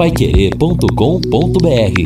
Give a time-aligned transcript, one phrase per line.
[0.00, 2.00] paiquerê.com.br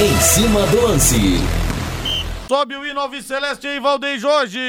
[0.00, 1.40] Em cima do lance.
[2.46, 4.60] Sobe o hino Alves Celeste em Valdem Jorge.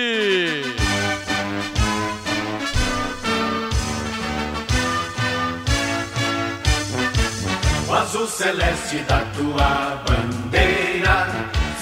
[7.88, 11.28] O azul celeste da tua bandeira,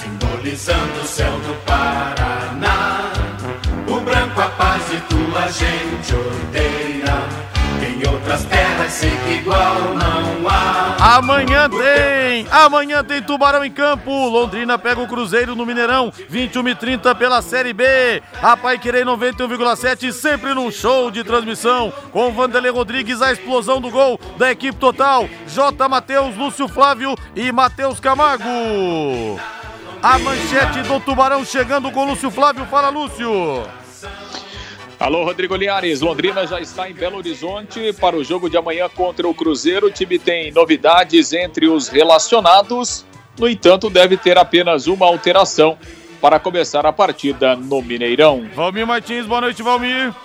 [0.02, 3.10] simbolizando o céu do Paraná.
[3.88, 7.43] O branco a paz e tua gente odeia.
[8.08, 11.18] Outras terras sei que igual não há.
[11.18, 14.12] Amanhã tem, amanhã tem Tubarão em campo.
[14.30, 18.22] Londrina pega o Cruzeiro no Mineirão, 21 e 30 pela Série B.
[18.42, 21.92] A Pai Querer 91,7 sempre num show de transmissão.
[22.12, 25.28] Com Vanderlei Rodrigues, a explosão do gol da equipe total.
[25.48, 25.90] J.
[25.90, 29.40] Matheus, Lúcio Flávio e Matheus Camargo.
[30.02, 32.66] A manchete do Tubarão chegando com Lúcio Flávio.
[32.66, 33.64] Fala, Lúcio.
[35.04, 36.00] Alô, Rodrigo Linhares.
[36.00, 39.88] Londrina já está em Belo Horizonte para o jogo de amanhã contra o Cruzeiro.
[39.88, 43.06] O time tem novidades entre os relacionados.
[43.38, 45.78] No entanto, deve ter apenas uma alteração
[46.22, 48.50] para começar a partida no Mineirão.
[48.56, 50.16] Valmir Martins, boa noite, Valmir.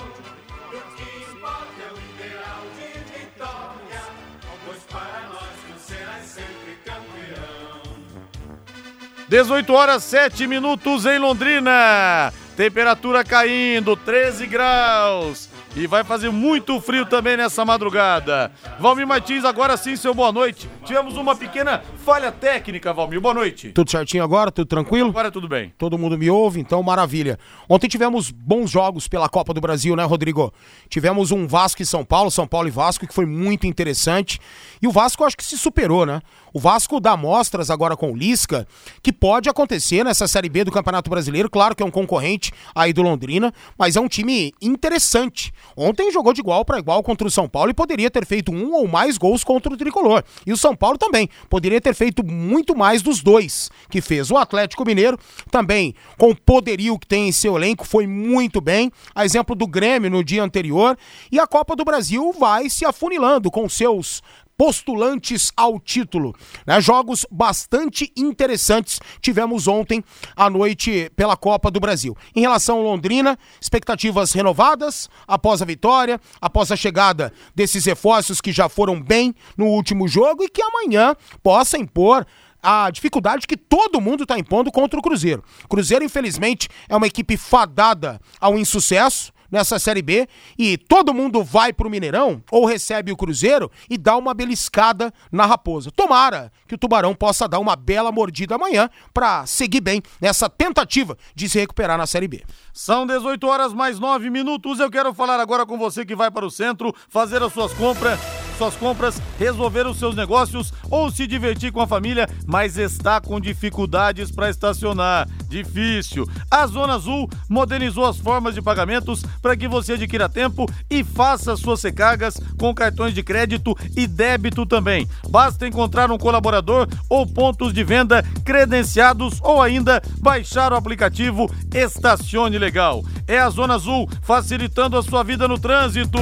[9.27, 12.33] Dezoito horas sete minutos em Londrina.
[12.59, 15.49] Temperatura caindo, 13 graus.
[15.77, 18.51] E vai fazer muito frio também nessa madrugada.
[18.81, 20.69] Valmir Martins, agora sim, seu boa noite.
[20.85, 23.21] Tivemos uma pequena falha técnica, Valmir.
[23.21, 23.69] Boa noite.
[23.69, 24.51] Tudo certinho agora?
[24.51, 25.11] Tudo tranquilo?
[25.11, 25.73] Agora tudo bem.
[25.79, 27.39] Todo mundo me ouve, então maravilha.
[27.69, 30.53] Ontem tivemos bons jogos pela Copa do Brasil, né, Rodrigo?
[30.89, 34.41] Tivemos um Vasco e São Paulo, São Paulo e Vasco, que foi muito interessante.
[34.83, 36.21] E o Vasco acho que se superou, né?
[36.53, 38.67] O Vasco dá mostras agora com o Lisca
[39.03, 41.51] que pode acontecer nessa Série B do Campeonato Brasileiro.
[41.51, 45.53] Claro que é um concorrente aí do Londrina, mas é um time interessante.
[45.77, 48.75] Ontem jogou de igual para igual contra o São Paulo e poderia ter feito um
[48.75, 50.23] ou mais gols contra o Tricolor.
[50.47, 54.31] E o São Paulo também poderia ter feito muito mais dos dois que fez.
[54.31, 55.19] O Atlético Mineiro
[55.51, 58.91] também, com o poderio que tem em seu elenco, foi muito bem.
[59.15, 60.97] A exemplo do Grêmio no dia anterior.
[61.31, 64.23] E a Copa do Brasil vai se afunilando com seus
[64.59, 66.35] postulantes ao título.
[66.67, 66.81] Né?
[66.81, 70.03] Jogos bastante interessantes tivemos ontem
[70.35, 72.17] à noite pela Copa do Brasil.
[72.35, 78.51] Em relação ao Londrina, expectativas renovadas após a vitória, após a chegada desses reforços que
[78.51, 82.27] já foram bem no último jogo e que amanhã possa impor
[82.61, 85.45] a dificuldade que todo mundo está impondo contra o Cruzeiro.
[85.69, 90.29] Cruzeiro, infelizmente, é uma equipe fadada ao insucesso nessa Série B
[90.59, 95.47] e todo mundo vai pro Mineirão ou recebe o Cruzeiro e dá uma beliscada na
[95.47, 95.91] Raposa.
[95.91, 101.17] Tomara que o Tubarão possa dar uma bela mordida amanhã para seguir bem nessa tentativa
[101.35, 102.45] de se recuperar na Série B.
[102.73, 104.81] São 18 horas mais 9 minutos.
[104.81, 108.19] Eu quero falar agora com você que vai para o centro fazer as suas compras
[108.59, 113.39] suas compras, resolver os seus negócios ou se divertir com a família, mas está com
[113.41, 115.29] dificuldades para estacionar.
[115.49, 116.29] Difícil.
[116.51, 121.57] A Zona Azul modernizou as formas de pagamentos para que você adquira tempo e faça
[121.57, 125.09] suas recargas com cartões de crédito e débito também.
[125.31, 132.59] Basta encontrar um colaborador ou pontos de venda credenciados ou ainda baixar o aplicativo Estacione
[132.59, 133.03] Legal.
[133.27, 136.19] É a Zona Azul facilitando a sua vida no trânsito.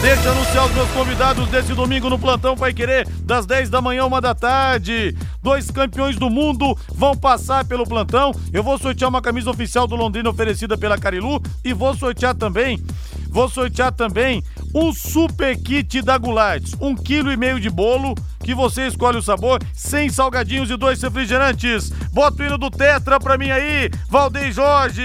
[0.00, 4.06] Deixa anunciar os meus convidados desse domingo no Plantão Pai Querer, das 10 da manhã,
[4.06, 5.14] uma da tarde.
[5.42, 8.32] Dois campeões do mundo vão passar pelo plantão.
[8.52, 12.82] Eu vou sortear uma camisa oficial do Londrina oferecida pela Carilu e vou sortear também.
[13.28, 14.42] Vou sortear também
[14.74, 18.12] um super kit da Gulates, um quilo e meio de bolo
[18.42, 21.90] que você escolhe o sabor, sem salgadinhos e dois refrigerantes.
[22.12, 25.00] Bota o hino do Tetra pra mim aí, Valdeir Jorge.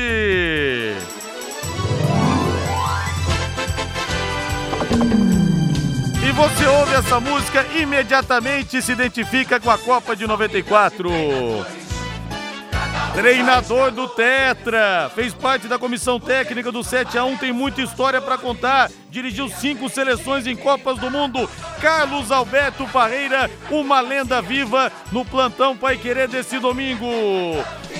[6.27, 11.80] E você ouve essa música imediatamente se identifica com a Copa de 94.
[13.13, 18.21] Treinador do Tetra, fez parte da comissão técnica do 7 a 1, tem muita história
[18.21, 18.89] para contar.
[19.09, 21.49] Dirigiu cinco seleções em Copas do Mundo.
[21.81, 27.05] Carlos Alberto Parreira, uma lenda viva no plantão Pai Querer desse domingo.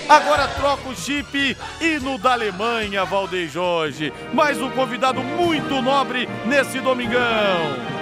[0.08, 4.14] Agora troca o chip e no da Alemanha, Valdeir Jorge.
[4.34, 8.02] Mais um convidado muito nobre nesse domingão.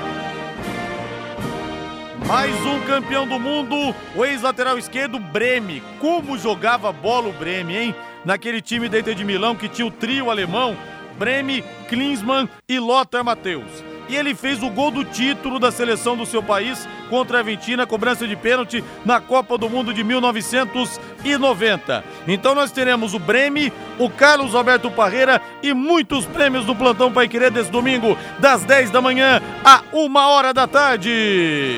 [2.27, 5.81] Mais um campeão do mundo, o ex-lateral esquerdo Breme.
[5.99, 7.95] Como jogava bola o Breme, hein?
[8.23, 10.77] Naquele time da Inter de Milão que tinha o trio alemão,
[11.17, 13.83] Breme, Klinsmann e Lothar Matheus.
[14.09, 17.85] e ele fez o gol do título da seleção do seu país contra a Argentina,
[17.85, 22.03] cobrança de pênalti na Copa do Mundo de 1990.
[22.27, 27.27] Então nós teremos o Breme, o Carlos Alberto Parreira e muitos prêmios do Plantão Pai
[27.27, 31.75] Querer desse domingo, das 10 da manhã a 1 hora da tarde.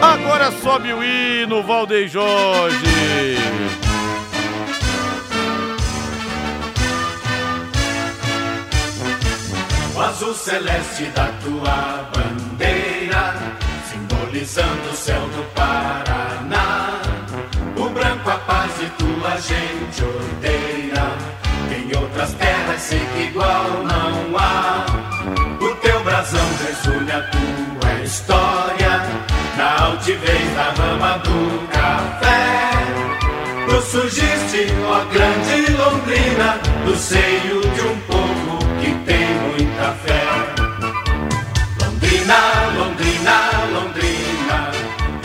[0.00, 2.76] Agora sobe o hino, Valdeir Jorge.
[9.94, 13.34] O azul celeste da tua bandeira,
[13.90, 17.00] simbolizando o céu do Paraná.
[17.76, 21.08] O branco a paz e tua gente odeia.
[21.76, 24.86] Em outras terras sei que igual não há.
[25.60, 28.77] O teu brasão resume a tua história.
[29.58, 32.70] Na altivez da rama do café.
[33.68, 40.24] Tu surgiste, ó grande Londrina, do seio de um povo que tem muita fé.
[41.82, 42.38] Londrina,
[42.76, 44.70] Londrina, Londrina,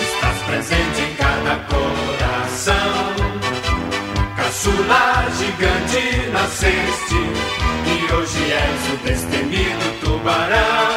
[0.01, 2.93] estás presente em cada coração.
[4.35, 7.21] Caçula gigante nasceste
[7.85, 10.92] e hoje és o destemido tubarão.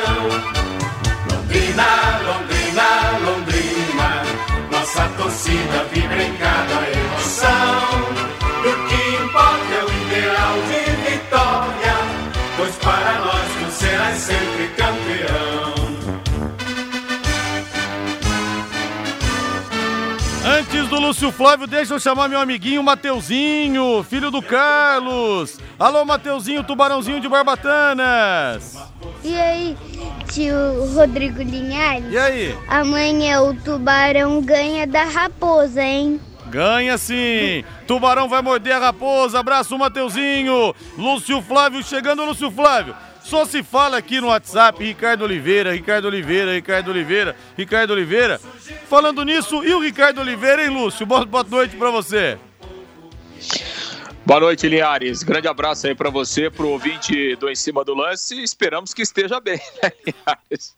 [4.97, 6.06] Nossa torcida
[21.17, 25.59] Lúcio Flávio, deixa eu chamar meu amiguinho Mateuzinho, filho do Carlos.
[25.79, 28.77] Alô, Mateuzinho, tubarãozinho de Barbatanas.
[29.25, 29.75] E aí,
[30.31, 30.55] tio
[30.95, 32.13] Rodrigo Linhares?
[32.13, 32.59] E aí?
[32.69, 36.21] Amanhã o tubarão ganha da raposa, hein?
[36.51, 37.65] Ganha sim!
[37.87, 39.41] Tubarão vai morder a raposa.
[39.41, 40.75] Abraço, Mateuzinho.
[40.99, 42.95] Lúcio Flávio chegando, Lúcio Flávio.
[43.27, 48.41] Só se fala aqui no WhatsApp, Ricardo Oliveira, Ricardo Oliveira, Ricardo Oliveira, Ricardo Oliveira.
[48.89, 51.05] Falando nisso, e o Ricardo Oliveira, hein, Lúcio?
[51.05, 52.39] Boa, boa noite pra você.
[54.25, 55.25] Boa noite, Linhares.
[55.25, 58.41] Grande abraço aí para você, pro ouvinte do Em Cima do Lance.
[58.41, 60.75] Esperamos que esteja bem, né, Linhares?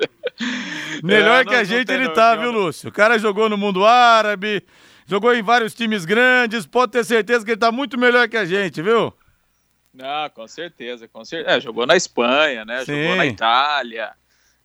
[1.04, 2.88] Melhor É, que a gente ele tá, viu, Lúcio?
[2.88, 4.64] O cara jogou no mundo árabe,
[5.06, 8.46] jogou em vários times grandes, pode ter certeza que ele tá muito melhor que a
[8.46, 9.12] gente, viu?
[10.00, 11.56] Ah, com certeza, com certeza.
[11.56, 12.84] É, jogou na Espanha, né?
[12.84, 13.02] Sim.
[13.02, 14.12] Jogou na Itália,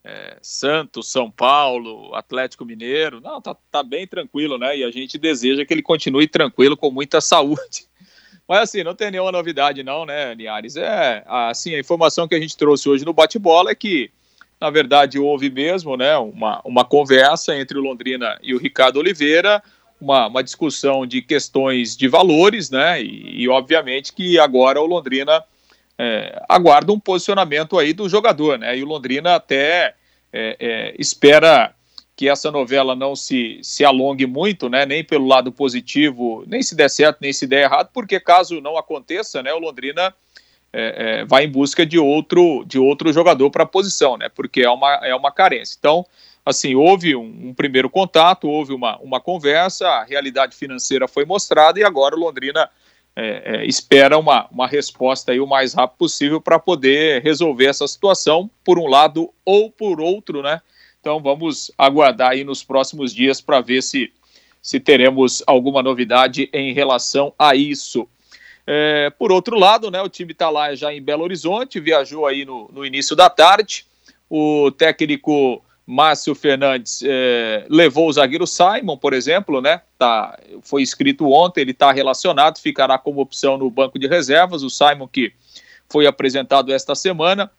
[0.03, 3.21] é, Santos, São Paulo, Atlético Mineiro.
[3.21, 4.77] Não, tá, tá bem tranquilo, né?
[4.77, 7.88] E a gente deseja que ele continue tranquilo, com muita saúde.
[8.47, 10.75] Mas assim, não tem nenhuma novidade não, né, Linhares?
[10.75, 14.12] É, assim, a informação que a gente trouxe hoje no bate-bola é que,
[14.59, 19.63] na verdade, houve mesmo, né, uma, uma conversa entre o Londrina e o Ricardo Oliveira,
[20.03, 25.44] uma, uma discussão de questões de valores, né, e, e, obviamente que agora o Londrina
[25.97, 29.95] é, aguarda um posicionamento aí do jogador, né, e o Londrina até
[30.31, 31.73] é, é, espera
[32.15, 36.75] que essa novela não se, se alongue muito, né, nem pelo lado positivo, nem se
[36.75, 40.13] der certo, nem se der errado, porque caso não aconteça, né, o Londrina
[40.71, 44.61] é, é, vai em busca de outro, de outro jogador para a posição, né, porque
[44.61, 45.77] é uma, é uma carência.
[45.79, 46.05] Então,
[46.45, 51.79] assim, houve um, um, primeiro contato, houve uma, uma conversa, a realidade financeira foi mostrada
[51.79, 52.69] e agora o Londrina
[53.15, 57.87] é, é, espera uma, uma resposta aí o mais rápido possível para poder resolver essa
[57.87, 60.61] situação, por um lado ou por outro, né?
[60.99, 64.11] Então vamos aguardar aí nos próximos dias para ver se,
[64.61, 68.07] se teremos alguma novidade em relação a isso.
[68.65, 72.45] É, por outro lado, né, o time está lá já em Belo Horizonte, viajou aí
[72.45, 73.85] no, no início da tarde.
[74.29, 79.81] O técnico Márcio Fernandes é, levou o zagueiro Simon, por exemplo, né?
[79.97, 84.63] Tá, foi escrito ontem, ele está relacionado, ficará como opção no banco de reservas.
[84.63, 85.33] O Simon que
[85.89, 87.51] foi apresentado esta semana.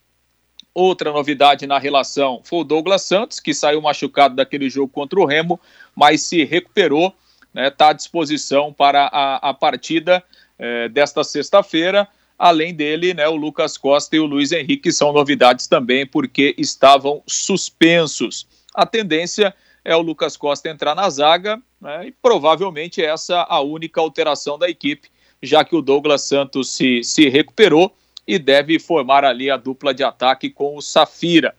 [0.74, 5.24] Outra novidade na relação foi o Douglas Santos, que saiu machucado daquele jogo contra o
[5.24, 5.60] Remo,
[5.94, 7.14] mas se recuperou,
[7.48, 10.24] está né, tá à disposição para a, a partida
[10.58, 12.08] é, desta sexta-feira.
[12.38, 17.22] Além dele, né, o Lucas Costa e o Luiz Henrique são novidades também, porque estavam
[17.26, 18.46] suspensos.
[18.74, 24.00] A tendência é o Lucas Costa entrar na zaga, né, e provavelmente essa a única
[24.00, 25.08] alteração da equipe,
[25.42, 27.94] já que o Douglas Santos se, se recuperou
[28.26, 31.54] e deve formar ali a dupla de ataque com o Safira.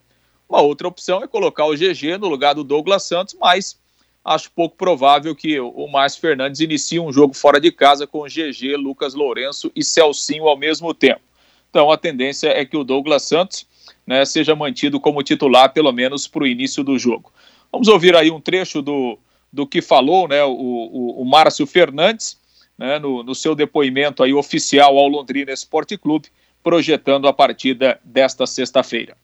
[0.49, 3.79] Uma outra opção é colocar o GG no lugar do Douglas Santos, mas
[4.25, 8.75] acho pouco provável que o Márcio Fernandes inicie um jogo fora de casa com GG,
[8.75, 11.21] Lucas Lourenço e Celcinho ao mesmo tempo.
[11.69, 13.67] Então a tendência é que o Douglas Santos
[14.07, 17.31] né, seja mantido como titular, pelo menos para o início do jogo.
[17.71, 19.19] Vamos ouvir aí um trecho do,
[19.53, 22.39] do que falou né, o, o, o Márcio Fernandes
[22.77, 26.29] né, no, no seu depoimento aí oficial ao Londrina Esporte Clube,
[26.63, 29.15] projetando a partida desta sexta-feira.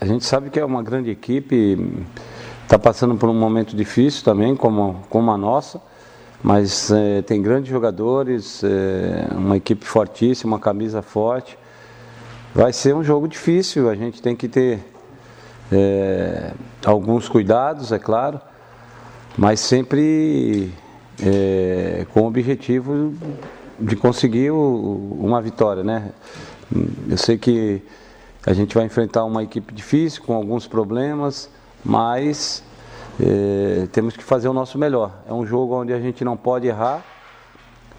[0.00, 1.76] A gente sabe que é uma grande equipe,
[2.66, 5.80] está passando por um momento difícil também, como, como a nossa,
[6.42, 11.56] mas é, tem grandes jogadores, é, uma equipe fortíssima, uma camisa forte.
[12.52, 14.80] Vai ser um jogo difícil, a gente tem que ter
[15.70, 16.50] é,
[16.84, 18.40] alguns cuidados, é claro,
[19.38, 20.72] mas sempre
[21.22, 23.14] é, com o objetivo
[23.78, 26.10] de conseguir o, uma vitória, né?
[27.08, 27.80] Eu sei que
[28.44, 31.48] a gente vai enfrentar uma equipe difícil, com alguns problemas,
[31.86, 32.64] mas
[33.20, 35.12] é, temos que fazer o nosso melhor.
[35.28, 37.02] É um jogo onde a gente não pode errar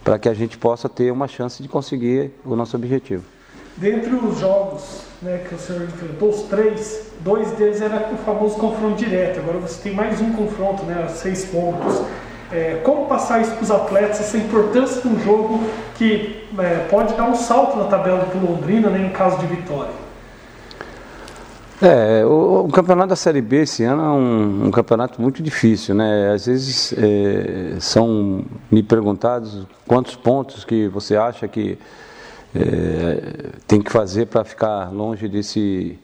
[0.03, 3.23] para que a gente possa ter uma chance de conseguir o nosso objetivo.
[3.77, 8.55] Dentre os jogos né, que o senhor enfrentou, os três, dois deles era o famoso
[8.55, 9.39] confronto direto.
[9.39, 12.01] Agora você tem mais um confronto, né, seis pontos.
[12.51, 15.61] É, como passar isso para os atletas, essa importância de um jogo
[15.95, 20.06] que é, pode dar um salto na tabela do Londrina né, em caso de vitória?
[21.79, 25.93] É, o, o, campeonato da Série B esse ano é um, um campeonato muito difícil,
[25.93, 26.31] né?
[26.33, 31.77] Às vezes é, são me perguntados quantos pontos que você acha que
[32.55, 35.99] é, tem que fazer para ficar longe desse,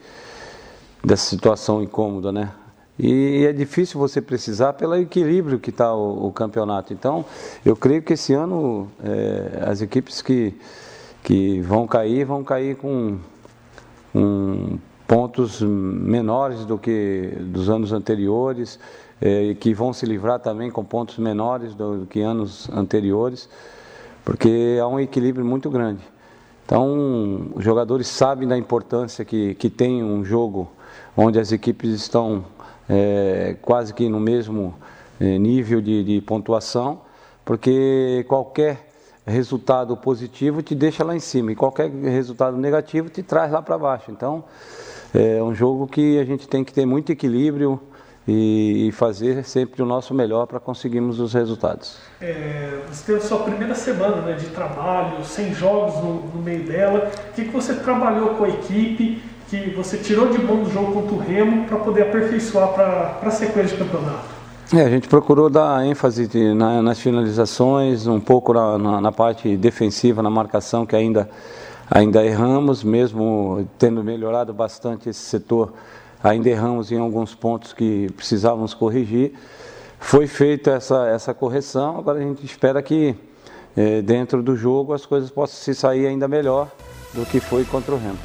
[1.03, 2.51] dessa situação incômoda, né?
[3.00, 6.94] E é difícil você precisar pelo equilíbrio que está o, o, campeonato.
[6.94, 7.25] Então,
[7.65, 10.53] eu creio que esse ano é, as equipes que,
[11.24, 13.18] que vão cair, vão cair com,
[14.13, 18.79] com pontos menores do que dos anos anteriores,
[19.22, 23.50] é, que vão se livrar também com pontos menores do, que anos anteriores,
[24.25, 26.01] porque há um equilíbrio muito grande.
[26.65, 30.72] Então, os jogadores sabem da importância que, que tem um jogo
[31.15, 32.45] onde as equipes estão
[32.89, 34.74] é, quase que no mesmo
[35.19, 37.01] é, nível de, de pontuação,
[37.45, 38.89] porque qualquer
[39.25, 43.77] resultado positivo te deixa lá em cima e qualquer resultado negativo te traz lá para
[43.77, 44.12] baixo.
[44.12, 44.43] Então,
[45.13, 47.79] é um jogo que a gente tem que ter muito equilíbrio
[48.27, 51.98] e, fazer sempre o nosso melhor para conseguirmos os resultados.
[52.22, 56.63] É, você teve a sua primeira semana né, de trabalho, sem jogos no, no meio
[56.63, 57.12] dela.
[57.29, 59.22] O que, que você trabalhou com a equipe?
[59.62, 63.29] que você tirou de bom do jogo contra o Remo para poder aperfeiçoar para a
[63.29, 64.25] sequência de campeonato?
[64.74, 69.12] É, a gente procurou dar ênfase de, na, nas finalizações, um pouco na, na, na,
[69.12, 71.29] parte defensiva, na marcação, que ainda,
[71.89, 75.73] ainda erramos, mesmo tendo melhorado bastante esse setor,
[76.23, 79.33] ainda erramos em alguns pontos que precisávamos corrigir.
[79.99, 83.15] Foi feita essa, essa correção, agora a gente espera que
[83.75, 86.69] é, dentro do jogo as coisas possam se sair ainda melhor
[87.13, 88.19] do que foi contra o Remo.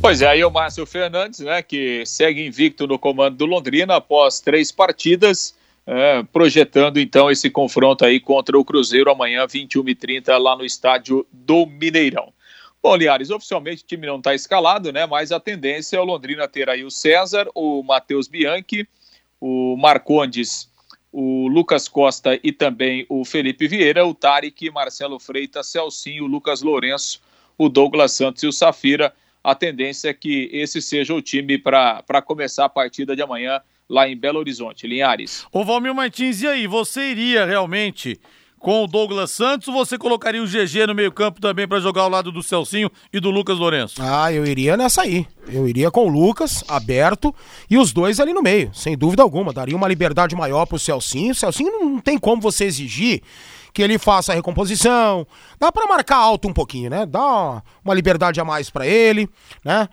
[0.00, 4.40] Pois é, aí o Márcio Fernandes, né, que segue invicto no comando do Londrina após
[4.40, 5.55] três partidas,
[5.86, 11.66] é, projetando então esse confronto aí contra o Cruzeiro amanhã, 21h30, lá no estádio do
[11.66, 12.32] Mineirão.
[12.82, 15.06] Bom, Liares, oficialmente o time não está escalado, né?
[15.06, 18.88] Mas a tendência é o Londrina ter aí o César, o Matheus Bianchi,
[19.40, 20.70] o Marcondes,
[21.12, 27.20] o Lucas Costa e também o Felipe Vieira, o Tarek, Marcelo Freitas, Celcinho, Lucas Lourenço,
[27.56, 29.12] o Douglas Santos e o Safira
[29.46, 34.08] a tendência é que esse seja o time para começar a partida de amanhã lá
[34.08, 34.86] em Belo Horizonte.
[34.86, 35.46] Linhares.
[35.52, 38.18] Ô Valmir Martins, e aí, você iria realmente
[38.58, 42.02] com o Douglas Santos ou você colocaria o GG no meio campo também para jogar
[42.02, 43.96] ao lado do Celcinho e do Lucas Lourenço?
[44.00, 45.26] Ah, eu iria nessa aí.
[45.46, 47.34] Eu iria com o Lucas, aberto,
[47.70, 49.52] e os dois ali no meio, sem dúvida alguma.
[49.52, 51.32] Daria uma liberdade maior pro Celcinho.
[51.32, 53.22] O Celcinho não tem como você exigir
[53.72, 55.26] que ele faça a recomposição.
[55.60, 57.04] Dá para marcar alto um pouquinho, né?
[57.04, 59.28] Dá uma liberdade a mais para ele,
[59.62, 59.86] né?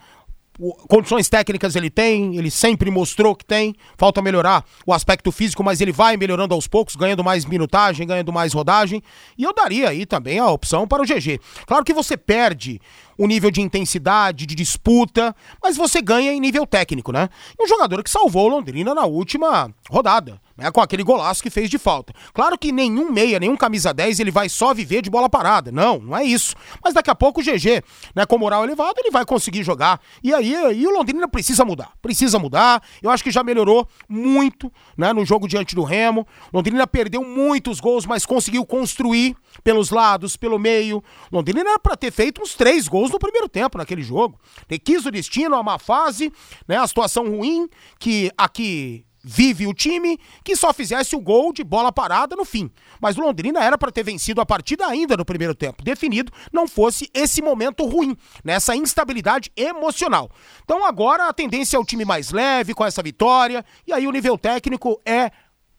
[0.88, 3.75] Condições técnicas ele tem, ele sempre mostrou que tem.
[3.98, 8.31] Falta melhorar o aspecto físico, mas ele vai melhorando aos poucos, ganhando mais minutagem, ganhando
[8.31, 9.01] mais rodagem.
[9.38, 11.39] E eu daria aí também a opção para o GG.
[11.65, 12.79] Claro que você perde
[13.17, 17.29] o nível de intensidade, de disputa, mas você ganha em nível técnico, né?
[17.60, 21.69] E um jogador que salvou Londrina na última rodada né, com aquele golaço que fez
[21.69, 22.13] de falta.
[22.33, 25.72] Claro que nenhum meia, nenhum camisa 10, ele vai só viver de bola parada.
[25.72, 26.55] Não, não é isso.
[26.83, 27.83] Mas daqui a pouco o GG,
[28.15, 30.00] né, com moral elevado, ele vai conseguir jogar.
[30.24, 31.91] E aí, aí o Londrina precisa mudar.
[32.01, 32.83] Precisa mudar.
[33.01, 36.27] Eu acho que já melhorou muito né, no jogo diante do Remo.
[36.53, 41.03] Londrina perdeu muitos gols, mas conseguiu construir pelos lados, pelo meio.
[41.31, 44.39] Londrina era para ter feito uns três gols no primeiro tempo naquele jogo.
[44.69, 46.31] Ele o destino, a má fase,
[46.67, 47.67] né, a situação ruim
[48.00, 52.70] que aqui vive o time que só fizesse o gol de bola parada no fim.
[53.00, 56.68] Mas o Londrina era para ter vencido a partida ainda no primeiro tempo, definido, não
[56.68, 60.30] fosse esse momento ruim, nessa instabilidade emocional.
[60.63, 64.12] Então agora a tendência é o time mais leve com essa vitória, e aí o
[64.12, 65.32] nível técnico é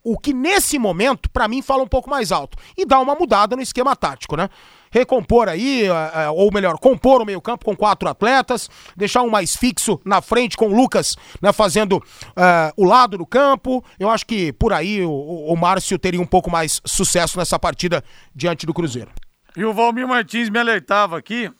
[0.05, 2.59] o que nesse momento, para mim, fala um pouco mais alto.
[2.77, 4.51] E dá uma mudada no esquema tático, né?
[4.95, 10.01] Recompor aí, uh, ou melhor, compor o meio-campo com quatro atletas, deixar um mais fixo
[10.05, 13.85] na frente com o Lucas, né, fazendo uh, o lado do campo.
[13.99, 18.05] Eu acho que por aí o, o Márcio teria um pouco mais sucesso nessa partida
[18.33, 19.11] diante do Cruzeiro.
[19.57, 21.51] E o Valmir Martins me alertava aqui.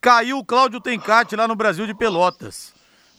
[0.00, 2.76] Caiu o Cláudio Tencati lá no Brasil de Pelotas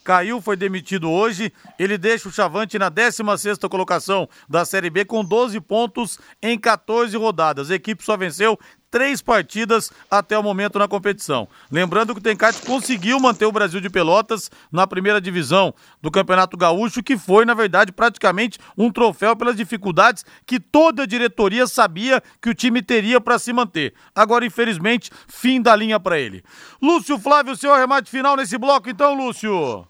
[0.08, 1.52] caiu, foi demitido hoje.
[1.78, 7.18] Ele deixa o Chavante na 16 colocação da Série B com 12 pontos em 14
[7.18, 7.70] rodadas.
[7.70, 8.58] A equipe só venceu
[8.90, 11.48] três partidas até o momento na competição.
[11.72, 16.58] Lembrando que o Tencate conseguiu manter o Brasil de Pelotas na primeira divisão do Campeonato
[16.58, 22.22] Gaúcho, que foi, na verdade, praticamente um troféu pelas dificuldades que toda a diretoria sabia
[22.42, 23.94] que o time teria para se manter.
[24.16, 26.44] Agora, infelizmente, fim da linha para ele.
[26.82, 29.88] Lúcio Flávio, seu arremate final nesse bloco, então, Lúcio.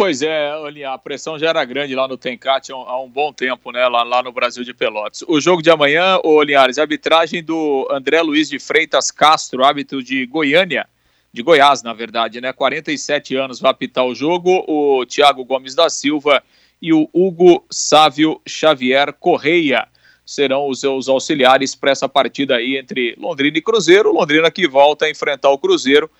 [0.00, 0.50] Pois é,
[0.86, 3.86] a pressão já era grande lá no Tencate há um bom tempo, né?
[3.86, 5.22] Lá, lá no Brasil de Pelotas.
[5.28, 10.24] O jogo de amanhã, o Linhares, arbitragem do André Luiz de Freitas Castro, árbitro de
[10.24, 10.88] Goiânia,
[11.30, 12.50] de Goiás, na verdade, né?
[12.50, 14.64] 47 anos vai apitar o jogo.
[14.66, 16.42] O Thiago Gomes da Silva
[16.80, 19.86] e o Hugo Sávio Xavier Correia
[20.24, 24.14] serão os seus auxiliares para essa partida aí entre Londrina e Cruzeiro.
[24.14, 26.10] Londrina que volta a enfrentar o Cruzeiro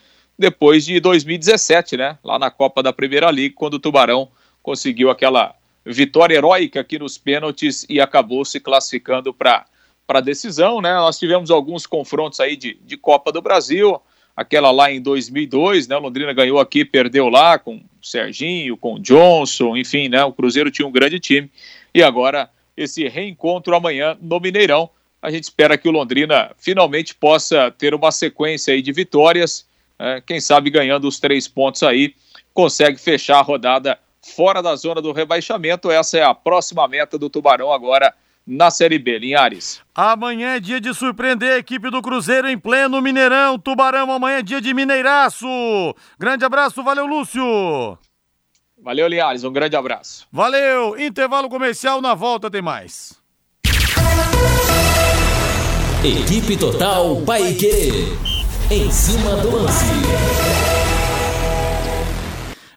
[0.40, 2.18] depois de 2017, né?
[2.24, 4.30] Lá na Copa da Primeira Liga, quando o Tubarão
[4.62, 5.54] conseguiu aquela
[5.84, 9.66] vitória heróica aqui nos pênaltis e acabou se classificando para
[10.08, 10.94] a decisão, né?
[10.94, 14.00] Nós tivemos alguns confrontos aí de, de Copa do Brasil,
[14.34, 15.98] aquela lá em 2002, né?
[15.98, 20.24] Londrina ganhou aqui, perdeu lá com o Serginho, com o Johnson, enfim, né?
[20.24, 21.50] O Cruzeiro tinha um grande time
[21.94, 24.88] e agora esse reencontro amanhã no Mineirão.
[25.20, 29.68] A gente espera que o Londrina finalmente possa ter uma sequência aí de vitórias
[30.00, 32.14] é, quem sabe ganhando os três pontos aí,
[32.54, 33.98] consegue fechar a rodada
[34.34, 35.90] fora da zona do rebaixamento.
[35.90, 38.14] Essa é a próxima meta do Tubarão agora
[38.46, 39.82] na Série B, Linhares.
[39.94, 43.58] Amanhã é dia de surpreender a equipe do Cruzeiro em pleno Mineirão.
[43.58, 45.46] Tubarão, amanhã é dia de Mineiraço.
[46.18, 47.98] Grande abraço, valeu, Lúcio.
[48.82, 50.26] Valeu, Linhares, um grande abraço.
[50.32, 53.20] Valeu, intervalo comercial, na volta tem mais.
[56.02, 58.29] Equipe Total Paique.
[58.72, 59.84] Em cima do lance.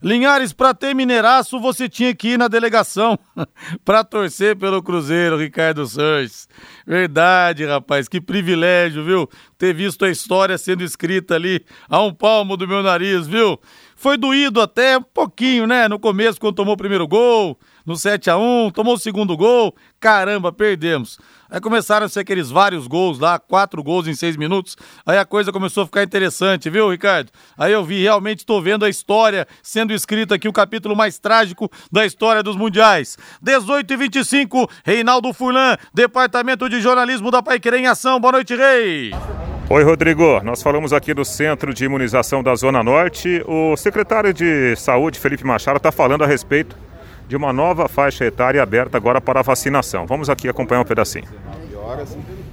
[0.02, 3.18] Linhares, para ter Mineiraço, você tinha que ir na delegação
[3.86, 6.50] para torcer pelo Cruzeiro, Ricardo Sanches.
[6.86, 9.30] Verdade, rapaz, que privilégio, viu?
[9.56, 13.60] Ter visto a história sendo escrita ali a um palmo do meu nariz, viu?
[13.96, 15.88] Foi doído até um pouquinho, né?
[15.88, 19.76] No começo, quando tomou o primeiro gol, no 7 a 1 tomou o segundo gol,
[20.00, 21.20] caramba, perdemos.
[21.54, 24.76] Aí começaram a ser aqueles vários gols lá, quatro gols em seis minutos.
[25.06, 27.30] Aí a coisa começou a ficar interessante, viu, Ricardo?
[27.56, 31.70] Aí eu vi, realmente estou vendo a história sendo escrita aqui, o capítulo mais trágico
[31.92, 33.18] da história dos mundiais.
[33.40, 38.20] 18 e 25, Reinaldo Furlan, Departamento de Jornalismo da Paiquerê em Ação.
[38.20, 39.12] Boa noite, Rei.
[39.70, 40.42] Oi, Rodrigo.
[40.44, 43.44] Nós falamos aqui do Centro de Imunização da Zona Norte.
[43.48, 46.76] O secretário de Saúde, Felipe Machado, está falando a respeito
[47.28, 50.06] de uma nova faixa etária aberta agora para a vacinação.
[50.06, 51.26] Vamos aqui acompanhar um pedacinho.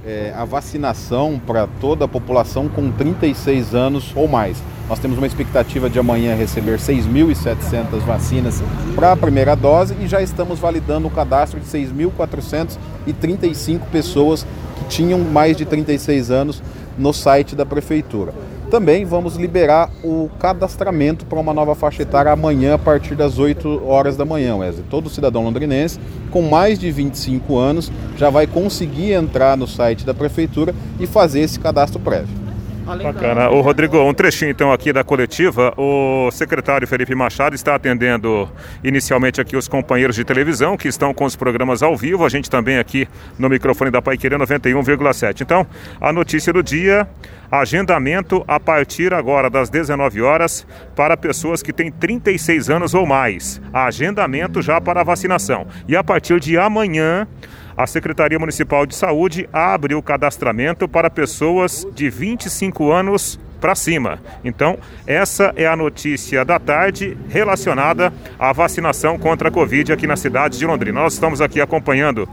[0.05, 4.61] É, a vacinação para toda a população com 36 anos ou mais.
[4.89, 8.61] Nós temos uma expectativa de amanhã receber 6.700 vacinas
[8.95, 14.45] para a primeira dose e já estamos validando o cadastro de 6.435 pessoas
[14.77, 16.61] que tinham mais de 36 anos
[16.97, 18.33] no site da prefeitura.
[18.71, 23.85] Também vamos liberar o cadastramento para uma nova faixa etária amanhã a partir das 8
[23.85, 24.85] horas da manhã, Wesley.
[24.89, 25.99] Todo cidadão londrinense
[26.31, 31.41] com mais de 25 anos já vai conseguir entrar no site da prefeitura e fazer
[31.41, 32.50] esse cadastro prévio.
[32.85, 33.49] Bacana.
[33.49, 35.73] O Rodrigo, um trechinho então aqui da coletiva.
[35.77, 38.49] O secretário Felipe Machado está atendendo
[38.83, 42.25] inicialmente aqui os companheiros de televisão que estão com os programas ao vivo.
[42.25, 45.41] A gente também aqui no microfone da Paiquerê 91,7.
[45.41, 45.65] Então,
[45.99, 47.07] a notícia do dia,
[47.51, 50.65] agendamento a partir agora das 19 horas
[50.95, 53.61] para pessoas que têm 36 anos ou mais.
[53.73, 55.67] Agendamento já para a vacinação.
[55.87, 57.27] E a partir de amanhã,
[57.75, 64.19] a Secretaria Municipal de Saúde abre o cadastramento para pessoas de 25 anos para cima.
[64.43, 70.15] Então, essa é a notícia da tarde relacionada à vacinação contra a Covid aqui na
[70.15, 71.01] cidade de Londrina.
[71.01, 72.27] Nós estamos aqui acompanhando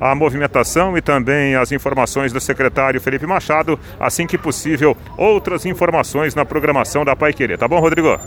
[0.00, 3.78] a movimentação e também as informações do secretário Felipe Machado.
[4.00, 7.58] Assim que possível, outras informações na programação da Pai Querer.
[7.58, 8.18] Tá bom, Rodrigo?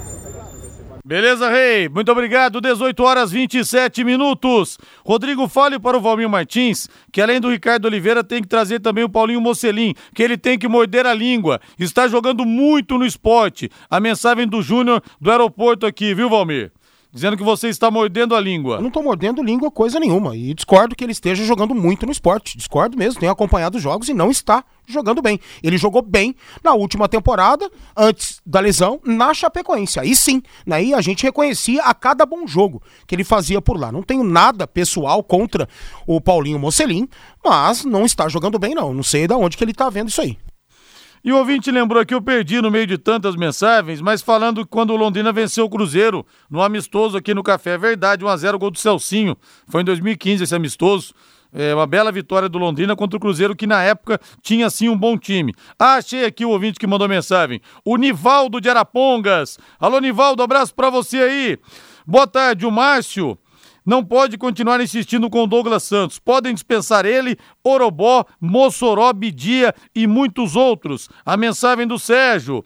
[1.06, 1.90] Beleza, Rei?
[1.90, 2.62] Muito obrigado.
[2.62, 4.78] 18 horas 27 minutos.
[5.06, 9.04] Rodrigo, fale para o Valmir Martins que além do Ricardo Oliveira tem que trazer também
[9.04, 11.60] o Paulinho Mocelin, que ele tem que morder a língua.
[11.78, 13.70] Está jogando muito no esporte.
[13.90, 16.72] A mensagem do Júnior do aeroporto aqui, viu, Valmir?
[17.14, 18.78] Dizendo que você está mordendo a língua.
[18.78, 20.36] Eu não tô mordendo língua coisa nenhuma.
[20.36, 22.58] E discordo que ele esteja jogando muito no esporte.
[22.58, 25.40] Discordo mesmo, tenho acompanhado os jogos e não está jogando bem.
[25.62, 30.00] Ele jogou bem na última temporada, antes da lesão, na Chapecoense.
[30.00, 30.78] Aí sim, né?
[30.78, 33.92] aí a gente reconhecia a cada bom jogo que ele fazia por lá.
[33.92, 35.70] Não tenho nada pessoal contra
[36.08, 37.08] o Paulinho Mocelin,
[37.44, 38.94] mas não está jogando bem, não.
[38.94, 40.38] Não sei de onde que ele está vendo isso aí.
[41.24, 44.90] E o ouvinte lembrou que eu perdi no meio de tantas mensagens, mas falando quando
[44.90, 47.76] o Londrina venceu o Cruzeiro no amistoso aqui no Café.
[47.76, 49.38] É verdade, 1x0 gol do Celcinho.
[49.68, 51.14] Foi em 2015 esse amistoso.
[51.54, 54.98] É uma bela vitória do Londrina contra o Cruzeiro, que na época tinha sim um
[54.98, 55.54] bom time.
[55.80, 57.62] Ah, achei aqui o ouvinte que mandou mensagem.
[57.86, 59.58] O Nivaldo de Arapongas.
[59.80, 61.60] Alô, Nivaldo, abraço pra você aí.
[62.06, 63.38] Boa tarde, o Márcio
[63.86, 66.20] não pode continuar insistindo com o Douglas Santos.
[66.20, 71.10] Podem dispensar ele, Orobó, Mossoró, Bidia e muitos outros.
[71.26, 72.66] A mensagem do Sérgio.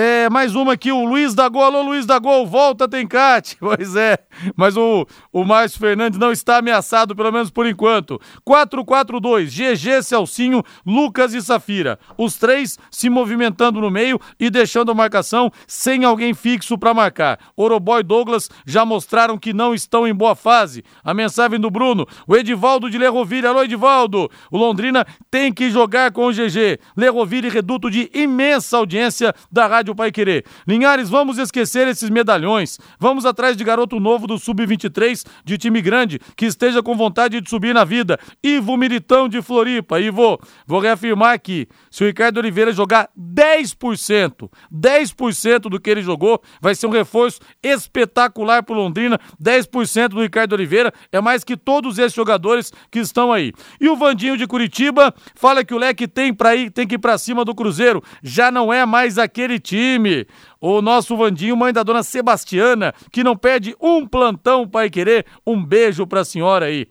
[0.00, 1.64] É, mais uma aqui, o Luiz da Gol.
[1.64, 3.56] Alô, Luiz da Gol, volta, Tencate.
[3.68, 4.16] Pois é,
[4.56, 8.20] mas o, o Márcio Fernandes não está ameaçado, pelo menos por enquanto.
[8.48, 11.98] 4-4-2, GG, Celcinho, Lucas e Safira.
[12.16, 17.38] Os três se movimentando no meio e deixando a marcação sem alguém fixo para marcar.
[17.56, 20.84] Oroboy e Douglas já mostraram que não estão em boa fase.
[21.02, 23.48] A mensagem do Bruno, o Edivaldo de Lerroville.
[23.48, 24.30] Alô, Edivaldo.
[24.50, 26.78] O Londrina tem que jogar com o GG.
[26.96, 30.44] Lerroville, reduto de imensa audiência da Rádio Pai Querer.
[30.66, 32.78] Linhares, vamos esquecer esses medalhões.
[32.98, 37.48] Vamos atrás de garoto novo do Sub-23, de time grande, que esteja com vontade de
[37.48, 38.18] subir na vida.
[38.42, 40.00] Ivo Militão de Floripa.
[40.00, 46.40] Ivo, vou reafirmar aqui: se o Ricardo Oliveira jogar 10%, 10% do que ele jogou,
[46.60, 49.18] vai ser um reforço espetacular pro Londrina.
[49.42, 53.52] 10% do Ricardo Oliveira é mais que todos esses jogadores que estão aí.
[53.80, 56.98] E o Vandinho de Curitiba fala que o Leque tem para ir, tem que ir
[56.98, 58.02] para cima do Cruzeiro.
[58.22, 60.26] Já não é mais aquele time.
[60.60, 65.26] O nosso Vandinho, mãe da dona Sebastiana, que não perde um plantão Pai Querer.
[65.46, 66.86] Um beijo pra senhora aí.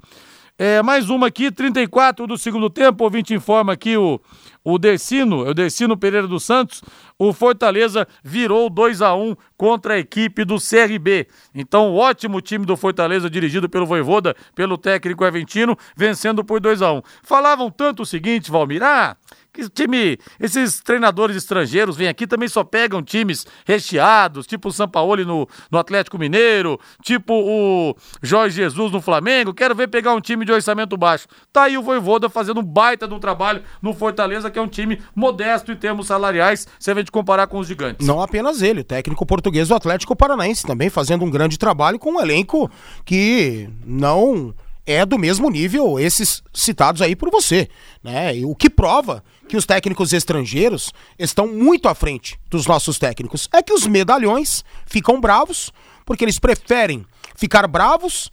[0.59, 3.03] É, mais uma aqui, 34 do segundo tempo.
[3.03, 4.19] O ouvinte informa aqui o,
[4.63, 6.81] o Dercino, é o Dercino Pereira dos Santos.
[7.19, 11.27] O Fortaleza virou 2 a 1 contra a equipe do CRB.
[11.53, 16.91] Então, ótimo time do Fortaleza, dirigido pelo Voivoda, pelo técnico Aventino, vencendo por 2 a
[16.91, 19.15] 1 Falavam tanto o seguinte, Valmir, ah,
[19.57, 25.25] que time, esses treinadores estrangeiros vêm aqui também só pegam times recheados, tipo o Sampaoli
[25.25, 29.53] no, no Atlético Mineiro, tipo o Jorge Jesus no Flamengo.
[29.53, 31.27] Quero ver pegar um time de orçamento baixo.
[31.51, 34.67] Tá aí o Voivoda fazendo um baita de um trabalho no Fortaleza, que é um
[34.67, 38.05] time modesto em termos salariais, se a gente comparar com os gigantes.
[38.05, 42.11] Não apenas ele, o técnico português do Atlético Paranaense também fazendo um grande trabalho com
[42.11, 42.69] um elenco
[43.03, 44.53] que não
[44.87, 47.67] é do mesmo nível esses citados aí por você,
[48.01, 48.31] né?
[48.45, 53.61] O que prova que os técnicos estrangeiros estão muito à frente dos nossos técnicos é
[53.61, 55.71] que os medalhões ficam bravos
[56.05, 58.31] porque eles preferem ficar bravos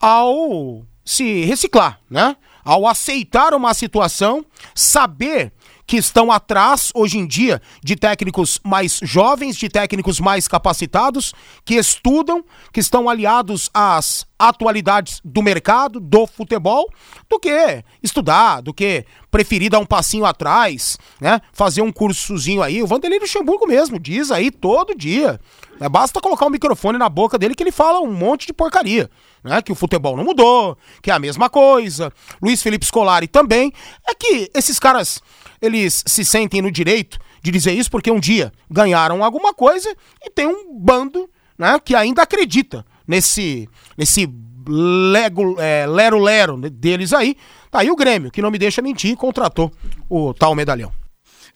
[0.00, 2.36] ao se reciclar, né?
[2.64, 5.52] Ao aceitar uma situação, saber
[5.92, 11.34] que estão atrás hoje em dia de técnicos mais jovens, de técnicos mais capacitados,
[11.66, 16.90] que estudam, que estão aliados às atualidades do mercado, do futebol,
[17.28, 21.42] do que estudar, do que preferir dar um passinho atrás, né?
[21.52, 22.82] Fazer um cursozinho aí.
[22.82, 25.38] O Vanderlei Luxemburgo mesmo diz aí todo dia.
[25.78, 25.88] Né?
[25.90, 29.10] Basta colocar o microfone na boca dele que ele fala um monte de porcaria.
[29.44, 32.12] Né, que o futebol não mudou, que é a mesma coisa.
[32.40, 33.72] Luiz Felipe Scolari também.
[34.08, 35.20] É que esses caras
[35.62, 40.28] eles se sentem no direito de dizer isso porque um dia ganharam alguma coisa e
[40.28, 44.28] tem um bando né, que ainda acredita nesse, nesse
[44.66, 47.36] lego, é, lero-lero deles aí.
[47.70, 49.72] Tá aí o Grêmio, que não me deixa mentir, contratou
[50.08, 50.92] o tal medalhão.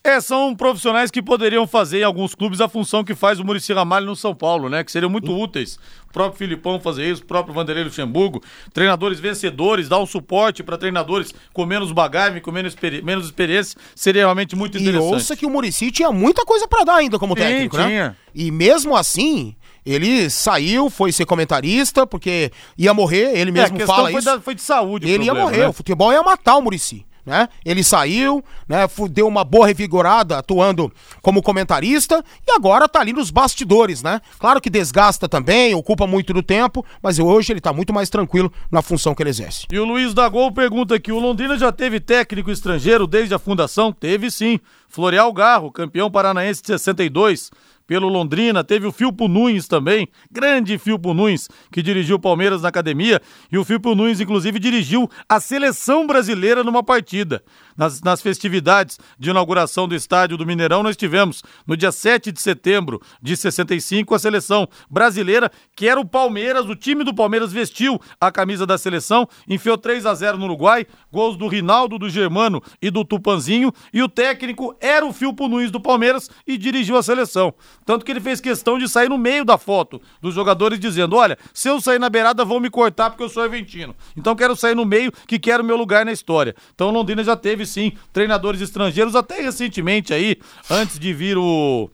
[0.07, 3.73] É, são profissionais que poderiam fazer em alguns clubes a função que faz o Murici
[3.73, 4.85] Ramalho no São Paulo, né?
[4.85, 5.81] Que seriam muito úteis.
[6.09, 8.41] O próprio Filipão fazer isso, o próprio Vanderlei Luxemburgo,
[8.73, 13.77] treinadores vencedores, dar um suporte para treinadores com menos bagagem, com menos, experi menos experiência,
[13.97, 15.11] seria realmente muito interessante.
[15.11, 17.89] E ouça que o Murici tinha muita coisa para dar ainda como técnico, Sim, né?
[17.89, 18.17] Tinha.
[18.33, 24.09] E mesmo assim, ele saiu, foi ser comentarista, porque ia morrer, ele mesmo é, fala
[24.09, 24.25] foi isso.
[24.25, 25.69] Da, foi de saúde Ele problema, ia morrer, né?
[25.69, 27.49] o futebol ia matar o Murici né?
[27.65, 28.87] Ele saiu, né?
[29.11, 34.21] Deu uma boa revigorada atuando como comentarista e agora tá ali nos bastidores, né?
[34.39, 38.53] Claro que desgasta também, ocupa muito do tempo, mas hoje ele tá muito mais tranquilo
[38.71, 39.67] na função que ele exerce.
[39.73, 43.93] E o Luiz Dagol pergunta aqui: o Londrina já teve técnico estrangeiro desde a fundação?
[43.93, 44.61] Teve sim.
[44.89, 47.51] Floreal Garro, campeão paranaense de 62
[47.87, 48.65] pelo Londrina.
[48.65, 53.21] Teve o Filpo Nunes também, grande Filpo Nunes, que dirigiu o Palmeiras na academia.
[53.51, 57.43] E o Filpo Nunes, inclusive, dirigiu a seleção brasileira numa partida.
[57.77, 62.41] Nas, nas festividades de inauguração do estádio do Mineirão, nós tivemos, no dia 7 de
[62.41, 68.01] setembro de 65, a seleção brasileira, que era o Palmeiras, o time do Palmeiras vestiu
[68.21, 72.63] a camisa da seleção, enfiou 3 a 0 no Uruguai, gols do Rinaldo, do Germano
[72.81, 77.03] e do Tupanzinho, e o técnico era o Filpo Nunes do Palmeiras e dirigiu a
[77.03, 77.53] seleção.
[77.85, 81.37] Tanto que ele fez questão de sair no meio da foto dos jogadores dizendo: Olha,
[81.53, 83.95] se eu sair na beirada, vão me cortar porque eu sou argentino.
[84.17, 86.55] Então quero sair no meio que quero meu lugar na história.
[86.75, 90.37] Então Londrina já teve sim treinadores estrangeiros, até recentemente aí,
[90.71, 91.91] antes de vir o.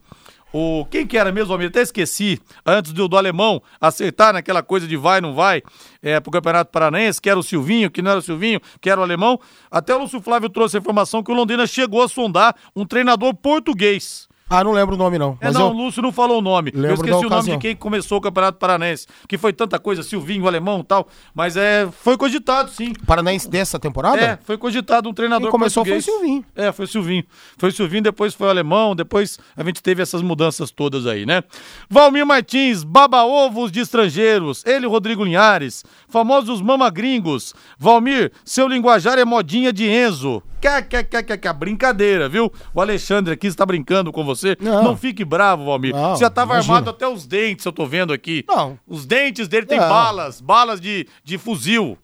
[0.55, 1.69] O, quem que era mesmo, Almir?
[1.69, 5.63] Até esqueci, antes do, do alemão acertar naquela coisa de vai, não vai,
[5.99, 9.01] é, pro Campeonato Paranaense, que era o Silvinho, que não era o Silvinho, que era
[9.01, 9.39] o alemão.
[9.71, 13.33] Até o Lúcio Flávio trouxe a informação que o Londrina chegou a sondar um treinador
[13.33, 14.29] português.
[14.55, 15.35] Ah, não lembro o nome, não.
[15.41, 15.67] É, não, eu...
[15.69, 16.69] o Lúcio não falou o nome.
[16.69, 19.07] Lembro eu esqueci o nome de quem começou o Campeonato Paranense.
[19.27, 21.07] Que foi tanta coisa, Silvinho, alemão e tal.
[21.33, 22.93] Mas é, foi cogitado, sim.
[23.07, 24.21] Paranense dessa temporada?
[24.21, 26.05] É, foi cogitado um treinador quem começou português.
[26.05, 26.45] foi o Silvinho.
[26.55, 27.23] É, foi o Silvinho.
[27.57, 31.25] Foi o Silvinho, depois foi o alemão, depois a gente teve essas mudanças todas aí,
[31.25, 31.43] né?
[31.89, 34.63] Valmir Martins, baba-ovos de estrangeiros.
[34.67, 35.83] Ele, Rodrigo Linhares.
[36.07, 37.55] Famosos mamagringos.
[37.79, 40.43] Valmir, seu linguajar é modinha de Enzo.
[40.63, 41.53] Quer.
[41.53, 42.51] Brincadeira, viu?
[42.73, 44.55] O Alexandre aqui está brincando com você.
[44.61, 44.83] Não.
[44.83, 45.93] Não fique bravo, Valmir.
[45.93, 48.45] Não, você já estava armado até os dentes, eu tô vendo aqui.
[48.47, 48.79] Não.
[48.87, 49.89] Os dentes dele tem Não.
[49.89, 51.97] balas, balas de, de fuzil.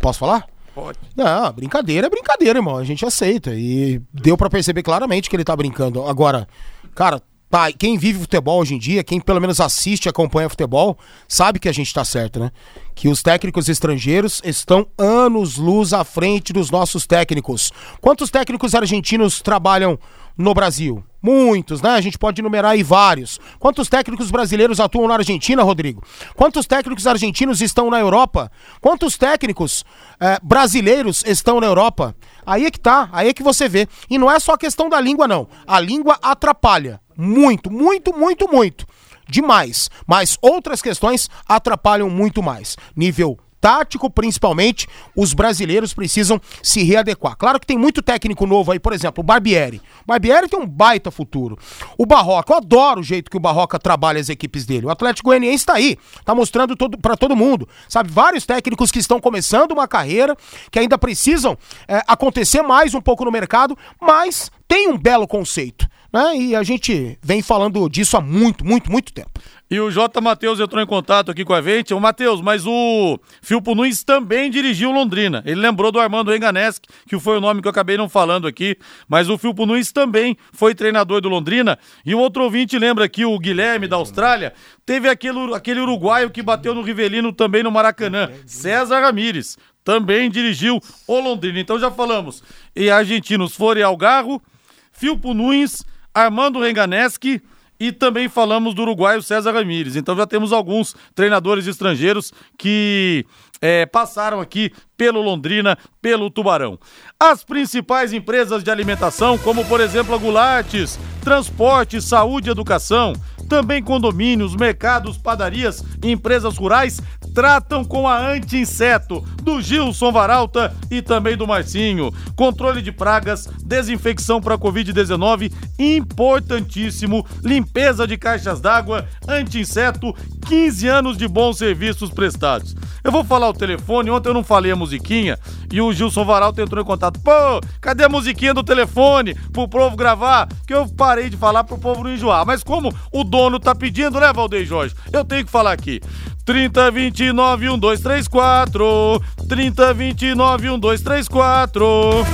[0.00, 0.46] Posso falar?
[0.74, 0.98] Pode.
[1.16, 2.76] Não, brincadeira é brincadeira, irmão.
[2.76, 3.54] A gente aceita.
[3.54, 6.06] E deu pra perceber claramente que ele tá brincando.
[6.06, 6.48] Agora,
[6.94, 10.96] cara, tá, quem vive futebol hoje em dia, quem pelo menos assiste e acompanha futebol,
[11.26, 12.52] sabe que a gente tá certo, né?
[12.94, 17.72] Que os técnicos estrangeiros estão anos luz à frente dos nossos técnicos.
[18.00, 19.98] Quantos técnicos argentinos trabalham
[20.38, 21.02] no Brasil?
[21.22, 21.90] Muitos, né?
[21.90, 23.38] A gente pode enumerar aí vários.
[23.58, 26.02] Quantos técnicos brasileiros atuam na Argentina, Rodrigo?
[26.34, 28.50] Quantos técnicos argentinos estão na Europa?
[28.80, 29.84] Quantos técnicos
[30.18, 32.14] eh, brasileiros estão na Europa?
[32.46, 33.86] Aí é que tá, aí é que você vê.
[34.08, 35.46] E não é só questão da língua, não.
[35.66, 37.00] A língua atrapalha.
[37.20, 38.86] Muito, muito, muito, muito.
[39.28, 39.90] Demais.
[40.06, 42.76] Mas outras questões atrapalham muito mais.
[42.96, 47.36] Nível tático, principalmente, os brasileiros precisam se readequar.
[47.36, 49.82] Claro que tem muito técnico novo aí, por exemplo, o Barbieri.
[50.02, 51.58] O Barbieri tem um baita futuro.
[51.98, 54.86] O Barroca, eu adoro o jeito que o Barroca trabalha as equipes dele.
[54.86, 57.68] O Atlético Goianiense tá aí, tá mostrando todo, para todo mundo.
[57.88, 60.34] Sabe, vários técnicos que estão começando uma carreira,
[60.70, 65.86] que ainda precisam é, acontecer mais um pouco no mercado, mas tem um belo conceito.
[66.12, 66.36] Né?
[66.36, 69.30] E a gente vem falando disso há muito, muito, muito tempo.
[69.70, 70.20] E o J.
[70.20, 71.94] Matheus entrou em contato aqui com a gente.
[71.94, 75.44] Ô, Matheus, mas o Filpo Nunes também dirigiu Londrina.
[75.46, 78.76] Ele lembrou do Armando Enganeschi, que foi o nome que eu acabei não falando aqui.
[79.08, 81.78] Mas o Filpo Nunes também foi treinador do Londrina.
[82.04, 84.52] E o outro ouvinte lembra aqui, o Guilherme da Austrália,
[84.84, 89.56] teve aquele, aquele uruguaio que bateu no Rivelino também no Maracanã, César Ramírez.
[89.84, 91.60] Também dirigiu o Londrina.
[91.60, 92.42] Então já falamos.
[92.74, 94.42] E argentinos Fore Algarro,
[94.90, 97.42] Filpo Nunes, Armando Renganeschi
[97.80, 99.96] e também falamos do uruguaio César Ramírez.
[99.96, 103.24] Então já temos alguns treinadores estrangeiros que
[103.60, 106.78] é, passaram aqui pelo Londrina, pelo Tubarão.
[107.18, 113.14] As principais empresas de alimentação, como por exemplo a Gulates, transporte, saúde e educação,
[113.50, 117.02] também condomínios, mercados, padarias e empresas rurais
[117.34, 122.12] tratam com a anti-inseto do Gilson Varalta e também do Marcinho.
[122.36, 130.14] Controle de pragas, desinfecção para Covid-19, importantíssimo, limpeza de caixas d'água, anti-inseto,
[130.50, 132.74] 15 anos de bons serviços prestados.
[133.04, 135.38] Eu vou falar o telefone, ontem eu não falei a musiquinha
[135.72, 137.20] e o Gilson Varalta entrou em contato.
[137.20, 140.48] Pô, cadê a musiquinha do telefone pro povo gravar?
[140.66, 142.44] Que eu parei de falar pro povo não enjoar.
[142.44, 144.92] Mas como o dono tá pedindo, né, Valdeir Jorge?
[145.12, 146.00] Eu tenho que falar aqui.
[146.44, 152.26] 30 29 1234 30 29 1234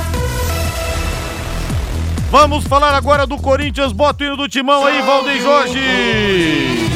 [2.30, 6.95] Vamos falar agora do Corinthians, bota o hino do timão aí, Valdeir Jorge.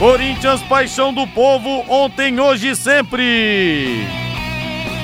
[0.00, 3.98] Corinthians, paixão do povo, ontem, hoje e sempre.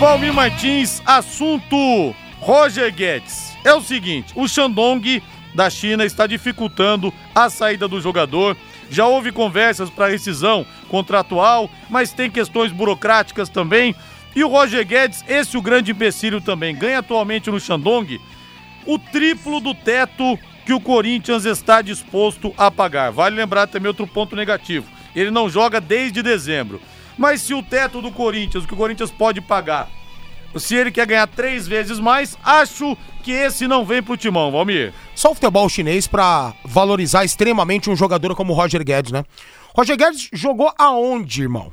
[0.01, 3.55] Valmir Martins, assunto Roger Guedes.
[3.63, 5.23] É o seguinte, o Shandong
[5.55, 8.57] da China está dificultando a saída do jogador.
[8.89, 13.95] Já houve conversas para rescisão contratual, mas tem questões burocráticas também.
[14.35, 18.19] E o Roger Guedes, esse o grande empecilho também, ganha atualmente no Shandong
[18.87, 23.13] o triplo do teto que o Corinthians está disposto a pagar.
[23.13, 24.85] Vale lembrar também outro ponto negativo.
[25.15, 26.81] Ele não joga desde dezembro.
[27.17, 29.89] Mas se o teto do Corinthians, o que o Corinthians pode pagar,
[30.57, 34.93] se ele quer ganhar três vezes mais, acho que esse não vem pro timão, Valmir.
[35.15, 39.23] só o futebol chinês para valorizar extremamente um jogador como o Roger Guedes, né?
[39.75, 41.73] Roger Guedes jogou aonde, irmão?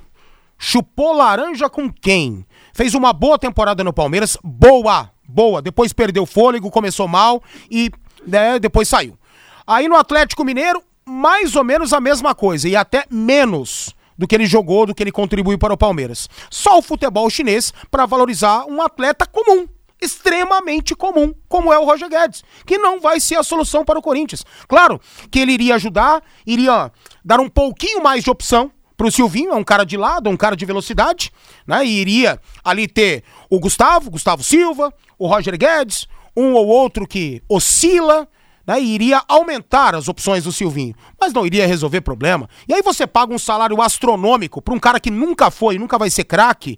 [0.57, 2.45] Chupou laranja com quem?
[2.73, 5.61] Fez uma boa temporada no Palmeiras, boa, boa.
[5.61, 7.89] Depois perdeu fôlego, começou mal e
[8.25, 9.17] né, depois saiu.
[9.65, 14.35] Aí no Atlético Mineiro, mais ou menos a mesma coisa e até menos do que
[14.35, 16.29] ele jogou, do que ele contribuiu para o Palmeiras.
[16.49, 19.67] Só o futebol chinês para valorizar um atleta comum,
[20.01, 24.01] extremamente comum, como é o Roger Guedes, que não vai ser a solução para o
[24.01, 24.45] Corinthians.
[24.67, 24.99] Claro
[25.31, 26.91] que ele iria ajudar, iria
[27.23, 30.37] dar um pouquinho mais de opção para o Silvinho, é um cara de lado, um
[30.37, 31.31] cara de velocidade,
[31.65, 31.83] né?
[31.83, 37.41] E iria ali ter o Gustavo, Gustavo Silva, o Roger Guedes, um ou outro que
[37.47, 38.27] oscila,
[38.65, 42.49] né, iria aumentar as opções do Silvinho, mas não iria resolver problema.
[42.67, 46.09] E aí você paga um salário astronômico para um cara que nunca foi, nunca vai
[46.09, 46.77] ser craque.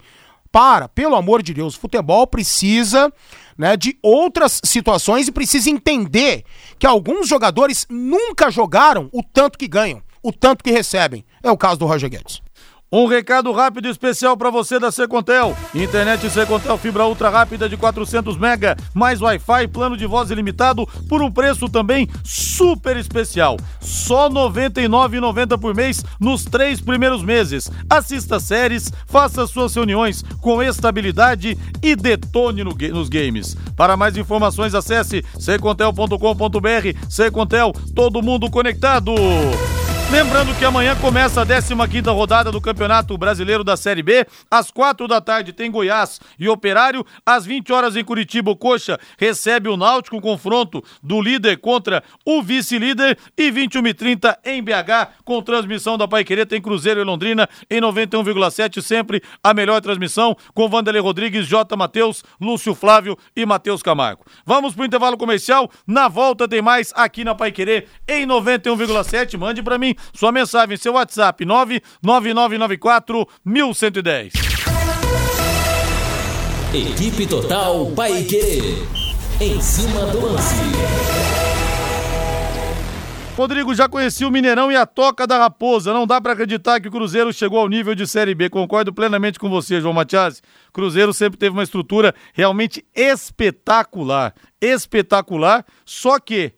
[0.51, 3.11] Para, pelo amor de Deus, futebol precisa
[3.57, 6.45] né, de outras situações e precisa entender
[6.79, 11.25] que alguns jogadores nunca jogaram o tanto que ganham, o tanto que recebem.
[11.43, 12.44] É o caso do Roger Guedes.
[12.97, 15.53] Um recado rápido e especial para você da Secontel.
[15.75, 21.21] Internet Secontel fibra ultra rápida de 400 mega, mais Wi-Fi, plano de voz ilimitado por
[21.21, 23.57] um preço também super especial.
[23.81, 27.69] Só R$ 99,90 por mês nos três primeiros meses.
[27.89, 33.57] Assista séries, faça suas reuniões com estabilidade e detone no, nos games.
[33.75, 37.09] Para mais informações acesse secontel.com.br.
[37.09, 39.11] Secontel, todo mundo conectado.
[40.11, 44.25] Lembrando que amanhã começa a 15ª rodada do Campeonato Brasileiro da Série B.
[44.51, 47.03] Às quatro da tarde tem Goiás e Operário.
[47.25, 52.41] Às 20 horas em Curitiba, o Coxa recebe o Náutico, confronto do líder contra o
[52.41, 53.17] vice-líder.
[53.35, 57.81] E 21 e 30 em BH, com transmissão da Paiquerê, tem Cruzeiro e Londrina em
[57.81, 61.75] 91,7, sempre a melhor transmissão, com Vanderlei Rodrigues, J.
[61.75, 64.23] Matheus, Lúcio Flávio e Matheus Camargo.
[64.45, 65.69] Vamos pro intervalo comercial.
[65.85, 69.35] Na volta tem mais aqui na Paiquerê em 91,7.
[69.37, 74.33] Mande para mim sua mensagem, seu WhatsApp 99994 1110.
[76.73, 78.85] Equipe Total Paique.
[79.39, 80.55] Em cima do lance.
[83.37, 85.93] Rodrigo, já conheci o Mineirão e a Toca da Raposa.
[85.93, 88.49] Não dá para acreditar que o Cruzeiro chegou ao nível de Série B.
[88.49, 90.41] Concordo plenamente com você, João Matias.
[90.71, 94.33] Cruzeiro sempre teve uma estrutura realmente espetacular.
[94.61, 95.65] Espetacular.
[95.85, 96.53] Só que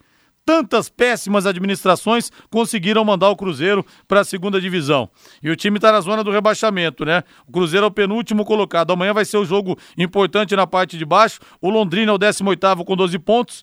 [0.47, 5.09] tantas péssimas administrações conseguiram mandar o Cruzeiro para a segunda divisão.
[5.43, 7.21] E o time está na zona do rebaixamento, né?
[7.45, 8.93] O Cruzeiro é o penúltimo colocado.
[8.93, 11.41] Amanhã vai ser o jogo importante na parte de baixo.
[11.59, 13.61] O Londrina é o 18 com 12 pontos,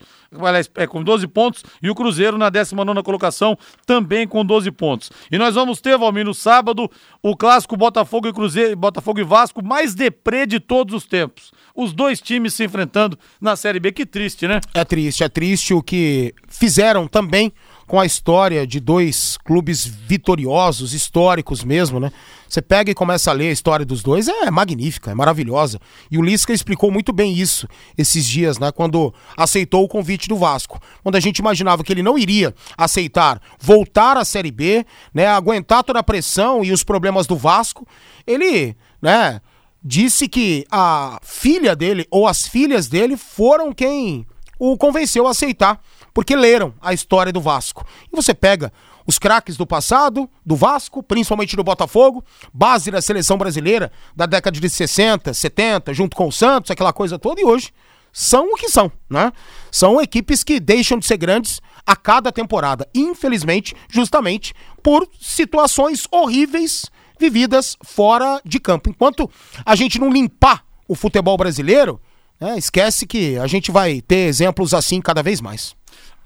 [0.74, 5.10] é com 12 pontos, e o Cruzeiro na 19 colocação também com 12 pontos.
[5.32, 6.90] E nós vamos ter, Valmir, no sábado,
[7.22, 11.50] o clássico Botafogo e Cruzeiro, Botafogo e Vasco mais deprê de todos os tempos.
[11.76, 13.90] Os dois times se enfrentando na Série B.
[13.90, 14.60] Que triste, né?
[14.72, 17.52] É triste, é triste o que fizeram também
[17.86, 22.12] com a história de dois clubes vitoriosos, históricos mesmo, né?
[22.48, 25.80] Você pega e começa a ler a história dos dois, é magnífica, é maravilhosa.
[26.08, 28.70] E o Lisca explicou muito bem isso esses dias, né?
[28.70, 30.80] Quando aceitou o convite do Vasco.
[31.02, 35.26] Quando a gente imaginava que ele não iria aceitar voltar à Série B, né?
[35.26, 37.86] Aguentar toda a pressão e os problemas do Vasco,
[38.26, 39.40] ele, né?
[39.84, 44.26] Disse que a filha dele ou as filhas dele foram quem
[44.58, 45.80] o convenceu a aceitar
[46.14, 47.84] porque leram a história do Vasco.
[48.10, 48.72] E você pega
[49.06, 54.58] os craques do passado, do Vasco, principalmente do Botafogo, base da seleção brasileira da década
[54.58, 57.72] de 60, 70, junto com o Santos, aquela coisa toda, e hoje
[58.12, 59.32] são o que são, né?
[59.72, 66.86] São equipes que deixam de ser grandes a cada temporada, infelizmente, justamente por situações horríveis
[67.18, 68.90] vividas fora de campo.
[68.90, 69.30] Enquanto
[69.64, 72.00] a gente não limpar o futebol brasileiro,
[72.40, 75.74] né, esquece que a gente vai ter exemplos assim cada vez mais.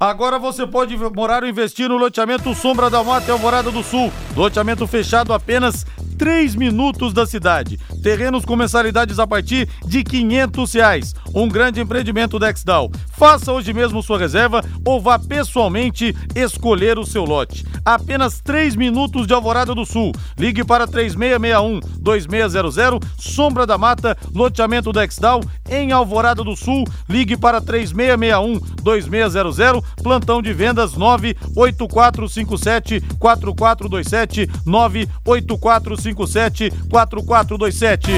[0.01, 4.13] Agora você pode morar ou investir no loteamento Sombra da Mata e Alvorada do Sul.
[4.37, 5.85] Loteamento fechado apenas
[6.19, 7.79] 3 minutos da cidade.
[8.03, 11.15] Terrenos com mensalidades a partir de 500 reais.
[11.33, 12.91] Um grande empreendimento da Exdal.
[13.17, 17.65] Faça hoje mesmo sua reserva ou vá pessoalmente escolher o seu lote.
[17.85, 20.13] Apenas 3 minutos de Alvorada do Sul.
[20.37, 26.83] Ligue para 3661-2600, Sombra da Mata, loteamento da Exdal, em Alvorada do Sul.
[27.09, 38.11] Ligue para 3661-2600 plantão de vendas 98457 4427 98457 4427.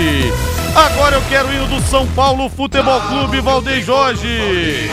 [0.74, 4.90] Agora eu quero ir do São Paulo Futebol Clube Valdeir Jorge.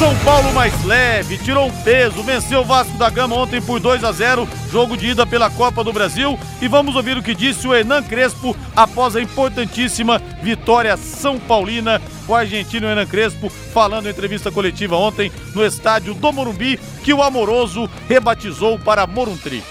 [0.00, 4.02] São Paulo mais leve, tirou um peso, venceu o Vasco da Gama ontem por 2
[4.02, 6.38] a 0, jogo de ida pela Copa do Brasil.
[6.62, 12.00] E vamos ouvir o que disse o Hernan Crespo após a importantíssima vitória São Paulina.
[12.26, 17.22] O argentino Hernan Crespo falando em entrevista coletiva ontem no estádio do Morumbi, que o
[17.22, 19.62] Amoroso rebatizou para Moruntri.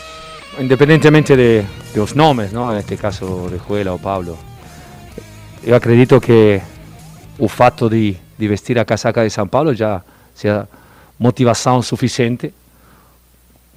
[0.60, 2.72] Independentemente de, de los nombres, ¿no?
[2.72, 4.38] en este caso Orejuela o Pablo,
[5.66, 6.62] yo acredito que
[7.40, 10.68] el fato de, de vestir a casaca de São Paulo já sea
[11.18, 12.54] motivação suficiente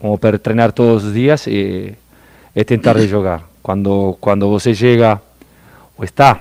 [0.01, 1.95] como para treinar todos os dias e,
[2.55, 3.43] e tentar de jogar.
[3.63, 5.21] Quando, quando você chega
[5.97, 6.41] ou está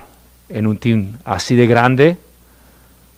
[0.50, 2.16] em um time assim de grande,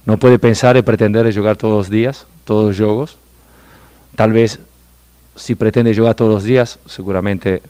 [0.05, 3.17] não pode pensar em pretender jogar todos os dias, todos os jogos.
[4.15, 4.59] Talvez,
[5.35, 7.63] se pretende jogar todos os dias, seguramente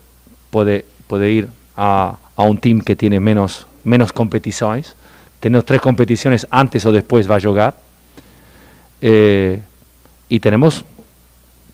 [0.54, 4.94] pode, pode ir a, a um time que tem menos, menos competições.
[5.40, 7.74] Tendo três competições antes ou depois vai jogar.
[9.02, 9.58] Eh,
[10.28, 10.84] y tenemos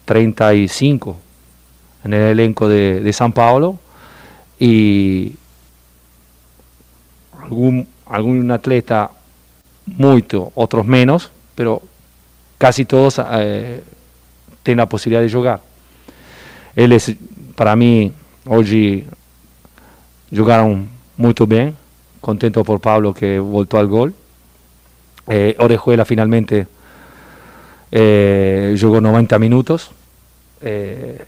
[0.07, 1.17] 35
[2.05, 3.79] en el elenco de, de San Paulo
[4.59, 5.35] y
[7.43, 9.11] algún, algún atleta
[9.85, 11.83] mucho, otros menos, pero
[12.57, 13.85] casi todos eh,
[14.63, 15.61] tienen la posibilidad de jugar.
[16.75, 17.15] Él es,
[17.55, 18.13] para mí,
[18.53, 19.07] hoy
[20.35, 21.77] jugaron muy bien,
[22.21, 24.15] contento por Pablo que voltó al gol.
[25.29, 26.67] Eh, Orejuela finalmente
[27.93, 29.91] eh, jogou 90 minutos.
[30.61, 31.25] É,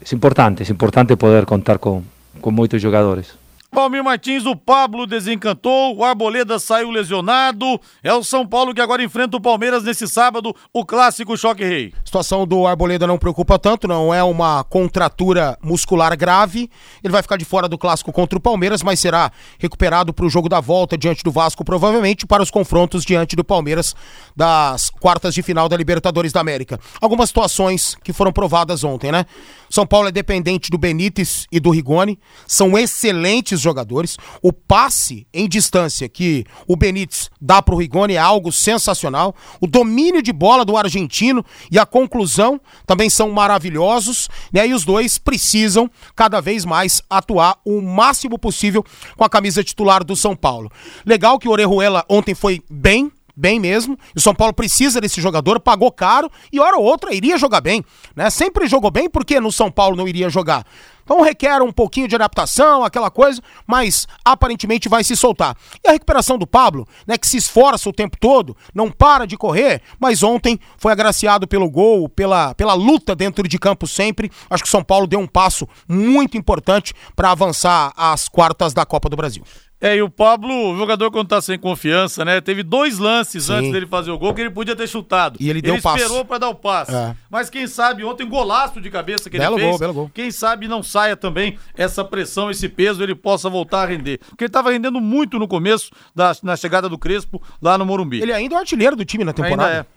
[0.00, 2.02] é importante, é importante poder contar com,
[2.40, 3.34] com muitos jogadores.
[3.72, 7.80] Valmir Martins, o Pablo desencantou, o Arboleda saiu lesionado.
[8.02, 11.92] É o São Paulo que agora enfrenta o Palmeiras nesse sábado, o clássico Choque Rei.
[12.02, 16.70] A situação do Arboleda não preocupa tanto, não é uma contratura muscular grave.
[17.02, 20.30] Ele vai ficar de fora do clássico contra o Palmeiras, mas será recuperado para o
[20.30, 23.94] jogo da volta diante do Vasco, provavelmente para os confrontos diante do Palmeiras
[24.34, 26.78] das quartas de final da Libertadores da América.
[27.00, 29.26] Algumas situações que foram provadas ontem, né?
[29.68, 34.16] São Paulo é dependente do Benítez e do Rigoni, são excelentes jogadores.
[34.42, 39.34] O passe em distância que o Benítez dá para o Rigoni é algo sensacional.
[39.60, 44.28] O domínio de bola do argentino e a conclusão também são maravilhosos.
[44.52, 44.68] Né?
[44.68, 48.84] E os dois precisam cada vez mais atuar o máximo possível
[49.16, 50.70] com a camisa titular do São Paulo.
[51.04, 53.98] Legal que o Orejuela ontem foi bem, bem mesmo.
[54.14, 57.84] O São Paulo precisa desse jogador, pagou caro e hora ou outra iria jogar bem,
[58.14, 58.30] né?
[58.30, 60.64] Sempre jogou bem, porque no São Paulo não iria jogar?
[61.06, 65.56] Então requer um pouquinho de adaptação, aquela coisa, mas aparentemente vai se soltar.
[65.84, 69.36] E a recuperação do Pablo, né, que se esforça o tempo todo, não para de
[69.36, 74.32] correr, mas ontem foi agraciado pelo gol, pela, pela luta dentro de campo sempre.
[74.50, 79.08] Acho que São Paulo deu um passo muito importante para avançar às quartas da Copa
[79.08, 79.44] do Brasil.
[79.78, 82.40] É, e o Pablo, o jogador quando tá sem confiança, né?
[82.40, 83.52] Teve dois lances Sim.
[83.52, 85.36] antes dele fazer o gol que ele podia ter chutado.
[85.38, 86.02] E ele deu ele o passe.
[86.02, 86.94] esperou para dar o passe.
[86.94, 87.14] É.
[87.28, 89.70] Mas quem sabe ontem golaço de cabeça que belo ele fez.
[89.72, 90.10] Gol, belo gol.
[90.14, 94.18] Quem sabe não saia também essa pressão, esse peso, ele possa voltar a render.
[94.30, 98.22] Porque ele tava rendendo muito no começo da na chegada do Crespo lá no Morumbi.
[98.22, 99.70] Ele ainda é o artilheiro do time na temporada.
[99.70, 99.96] Ainda é.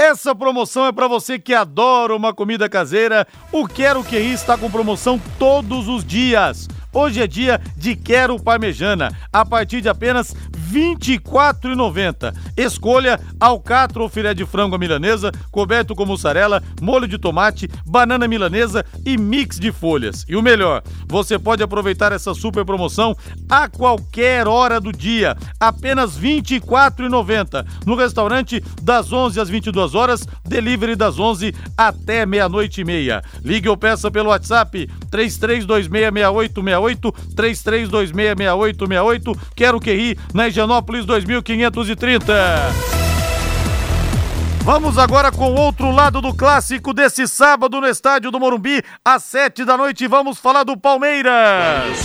[0.00, 3.26] Essa promoção é para você que adora uma comida caseira.
[3.50, 6.68] O Quero Que Ri está com promoção todos os dias.
[7.00, 10.34] Hoje é dia de Quero Parmejana, a partir de apenas
[10.70, 12.34] 24,90.
[12.56, 18.28] Escolha alcatra ou filé de frango à milanesa, coberto com mussarela, molho de tomate, banana
[18.28, 20.24] milanesa e mix de folhas.
[20.28, 23.16] E o melhor, você pode aproveitar essa super promoção
[23.48, 27.66] a qualquer hora do dia, apenas R$ 24,90.
[27.86, 33.22] No restaurante das 11 às 22 horas, delivery das 11 até meia-noite e meia.
[33.42, 39.38] Ligue ou peça pelo WhatsApp 33266868 33266868.
[39.54, 42.34] Quero que ri na Higienópolis 2530.
[44.64, 49.22] Vamos agora com o outro lado do clássico desse sábado no estádio do Morumbi, às
[49.22, 50.08] sete da noite.
[50.08, 51.96] Vamos falar do Palmeiras.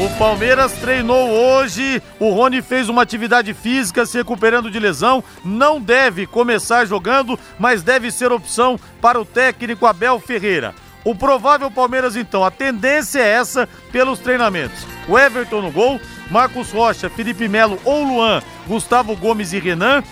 [0.00, 2.02] O Palmeiras treinou hoje.
[2.18, 5.22] O Rony fez uma atividade física, se recuperando de lesão.
[5.44, 10.74] Não deve começar jogando, mas deve ser opção para o técnico Abel Ferreira.
[11.04, 14.86] O provável Palmeiras, então, a tendência é essa pelos treinamentos.
[15.06, 16.00] O Everton no gol,
[16.30, 20.02] Marcos Rocha, Felipe Melo ou Luan, Gustavo Gomes e Renan,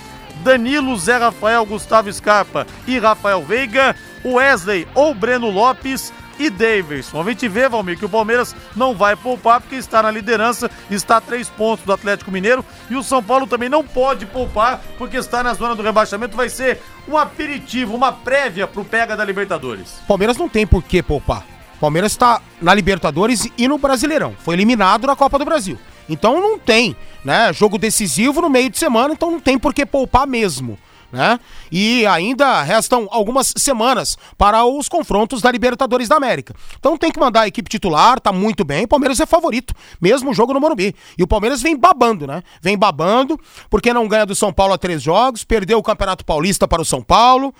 [0.43, 7.21] Danilo, Zé Rafael, Gustavo Scarpa e Rafael Veiga, Wesley ou Breno Lopes e Davidson.
[7.21, 11.17] A gente vê, Valmir, que o Palmeiras não vai poupar porque está na liderança, está
[11.17, 15.17] a três pontos do Atlético Mineiro e o São Paulo também não pode poupar porque
[15.17, 16.37] está na zona do rebaixamento.
[16.37, 19.95] Vai ser um aperitivo, uma prévia para o pega da Libertadores.
[20.07, 21.45] Palmeiras não tem por que poupar.
[21.79, 24.35] Palmeiras está na Libertadores e no Brasileirão.
[24.39, 25.77] Foi eliminado na Copa do Brasil.
[26.07, 27.51] Então não tem, né?
[27.53, 30.77] Jogo decisivo no meio de semana, então não tem por que poupar mesmo.
[31.13, 31.39] Né?
[31.71, 36.55] E ainda restam algumas semanas para os confrontos da Libertadores da América.
[36.79, 38.85] Então tem que mandar a equipe titular, tá muito bem.
[38.85, 40.95] O Palmeiras é favorito, mesmo o jogo no Morumbi.
[41.15, 42.41] E o Palmeiras vem babando, né?
[42.63, 43.39] Vem babando,
[43.69, 46.85] porque não ganha do São Paulo a três jogos, perdeu o Campeonato Paulista para o
[46.85, 47.53] São Paulo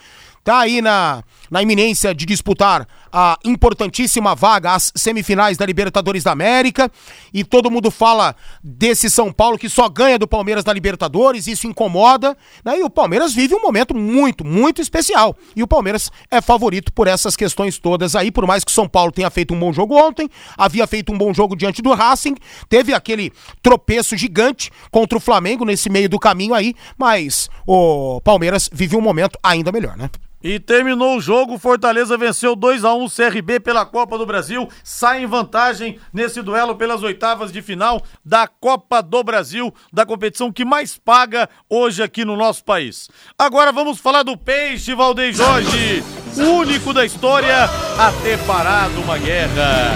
[0.44, 6.32] tá aí na, na iminência de disputar a importantíssima vaga às semifinais da Libertadores da
[6.32, 6.92] América
[7.32, 11.68] e todo mundo fala desse São Paulo que só ganha do Palmeiras da Libertadores, isso
[11.68, 12.36] incomoda,
[12.66, 12.80] né?
[12.80, 15.38] E o Palmeiras vive um momento muito, muito especial.
[15.56, 18.90] E o Palmeiras é favorito por essas questões todas aí, por mais que o São
[18.90, 22.36] Paulo tenha feito um bom jogo ontem, havia feito um bom jogo diante do Racing,
[22.68, 28.70] teve aquele tropeço gigante contra o Flamengo nesse meio do caminho aí, mas o Palmeiras
[28.74, 30.10] vive um momento ainda melhor, né?
[30.44, 34.68] E terminou o jogo, Fortaleza venceu 2 a 1 o CRB pela Copa do Brasil,
[34.84, 40.52] sai em vantagem nesse duelo pelas oitavas de final da Copa do Brasil, da competição
[40.52, 43.10] que mais paga hoje aqui no nosso país.
[43.40, 46.04] Agora vamos falar do Peixe Valdem Jorge,
[46.38, 49.94] único da história a ter parado uma guerra.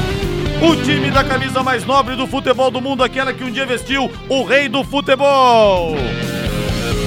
[0.61, 4.09] O time da camisa mais nobre do futebol do mundo, aquela que um dia vestiu
[4.29, 5.95] o rei do futebol.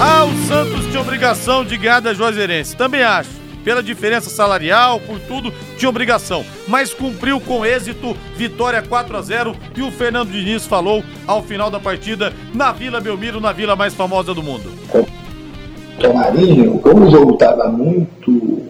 [0.02, 2.74] Ah, o Santos tinha obrigação de ganhar da Juazeirense.
[2.74, 3.28] Também acho.
[3.62, 6.42] Pela diferença salarial, por tudo, tinha obrigação.
[6.66, 11.70] Mas cumpriu com êxito, vitória 4 a 0 E o Fernando Diniz falou ao final
[11.70, 14.72] da partida na Vila Belmiro, na vila mais famosa do mundo.
[14.94, 18.62] O Marinho, como o jogo estava muito,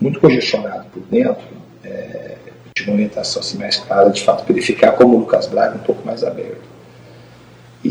[0.00, 1.44] muito congestionado por dentro,
[1.84, 2.36] é,
[2.74, 5.74] tinha uma orientação assim, mais clara de fato para ele ficar como o Lucas Braga
[5.76, 6.67] um pouco mais aberto.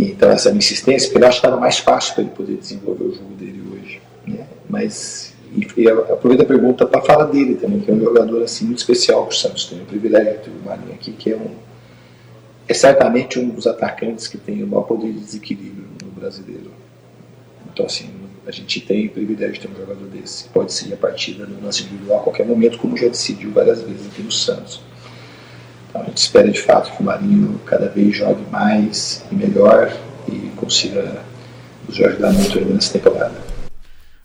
[0.03, 3.03] Então essa minha insistência, porque eu acho que estava mais fácil para ele poder desenvolver
[3.03, 4.01] o jogo dele hoje.
[4.25, 4.45] Né?
[4.69, 8.79] Mas e, aproveito a pergunta para falar dele também, que é um jogador assim muito
[8.79, 9.65] especial para o Santos.
[9.65, 11.67] Tem o privilégio de ter o Marinho aqui, que é um
[12.69, 16.69] é certamente um dos atacantes que tem o maior poder de desequilíbrio no brasileiro.
[17.71, 18.09] Então assim,
[18.45, 20.49] a gente tem o privilégio de ter um jogador desse.
[20.49, 24.05] Pode ser a partida no lance individual a qualquer momento, como já decidiu várias vezes
[24.07, 24.81] aqui no Santos.
[25.97, 29.91] Então a gente espera de fato que o Marinho cada vez jogue mais e melhor
[30.27, 31.23] e consiga
[31.87, 33.46] nos ajudar muito nessa temporada.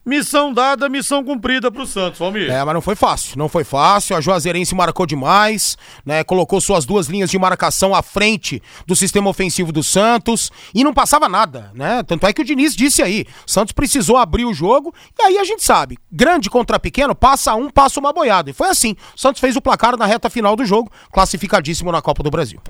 [0.05, 2.51] Missão dada, missão cumprida pro Santos, Valmir.
[2.51, 4.17] É, mas não foi fácil, não foi fácil.
[4.17, 6.25] A Juazeirense marcou demais, né?
[6.25, 10.93] Colocou suas duas linhas de marcação à frente do sistema ofensivo do Santos e não
[10.93, 12.03] passava nada, né?
[12.03, 15.45] Tanto é que o Diniz disse aí, Santos precisou abrir o jogo e aí a
[15.45, 18.51] gente sabe, grande contra pequeno, passa um, passa uma boiada.
[18.51, 18.97] E foi assim.
[19.17, 22.61] O Santos fez o placar na reta final do jogo, classificadíssimo na Copa do Brasil.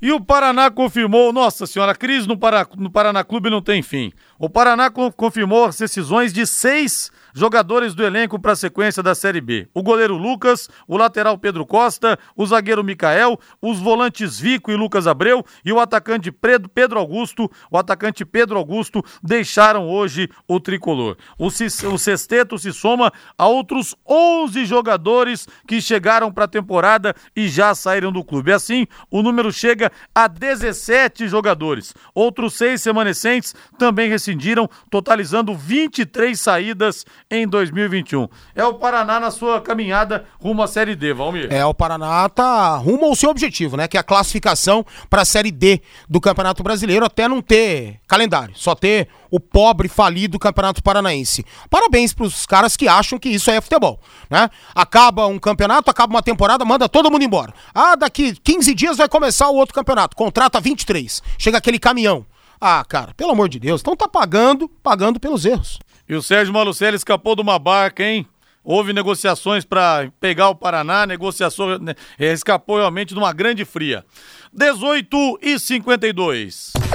[0.00, 3.82] E o Paraná confirmou, nossa senhora, a crise no, Para, no Paraná Clube não tem
[3.82, 4.12] fim.
[4.38, 9.42] O Paraná confirmou as decisões de seis jogadores do elenco para a sequência da Série
[9.42, 9.68] B.
[9.74, 15.06] O goleiro Lucas, o lateral Pedro Costa, o zagueiro Micael, os volantes Vico e Lucas
[15.06, 21.18] Abreu e o atacante Pedro Augusto, o atacante Pedro Augusto deixaram hoje o tricolor.
[21.38, 27.48] O, o sexteto se soma a outros 11 jogadores que chegaram para a temporada e
[27.48, 28.50] já saíram do clube.
[28.50, 31.94] Assim, o número chega a 17 jogadores.
[32.14, 38.28] Outros seis remanescentes também rescindiram, totalizando 23 saídas em 2021.
[38.54, 41.52] É o Paraná na sua caminhada rumo à Série D, Valmir.
[41.52, 43.88] É, o Paraná tá rumo ao seu objetivo, né?
[43.88, 48.54] Que é a classificação para a Série D do Campeonato Brasileiro, até não ter calendário,
[48.56, 51.44] só ter o pobre falido Campeonato Paranaense.
[51.68, 53.98] Parabéns para os caras que acham que isso é futebol,
[54.30, 54.48] né?
[54.72, 57.52] Acaba um campeonato, acaba uma temporada, manda todo mundo embora.
[57.74, 61.20] Ah, daqui 15 dias vai começar o outro campeonato, contrata 23.
[61.36, 62.24] Chega aquele caminhão.
[62.60, 65.78] Ah, cara, pelo amor de Deus, então tá pagando, pagando pelos erros.
[66.08, 68.26] E o Sérgio Malucelli escapou de uma barca, hein?
[68.62, 74.04] Houve negociações para pegar o Paraná, negociação né, escapou realmente de uma grande fria.
[74.52, 76.85] 18 e 52.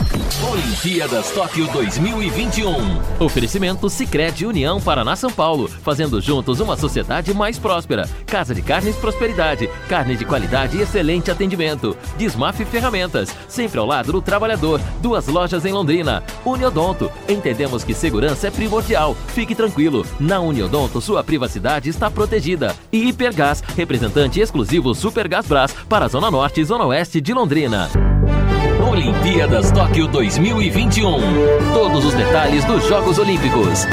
[0.43, 2.73] Olimpíadas Tóquio 2021.
[3.19, 8.09] Oferecimento Sicredi União Paraná São Paulo, fazendo juntos uma sociedade mais próspera.
[8.25, 11.95] Casa de Carnes Prosperidade, carne de qualidade e excelente atendimento.
[12.17, 14.81] Desmaf Ferramentas, sempre ao lado do trabalhador.
[14.99, 16.23] Duas lojas em Londrina.
[16.43, 19.15] Uniodonto, entendemos que segurança é primordial.
[19.27, 22.75] Fique tranquilo, na Uniodonto sua privacidade está protegida.
[22.91, 27.89] E Hipergás, representante exclusivo Supergás Brás para a Zona Norte e Zona Oeste de Londrina.
[28.91, 31.17] Olimpíadas Tóquio 2021.
[31.73, 33.87] Todos os detalhes dos Jogos Olímpicos.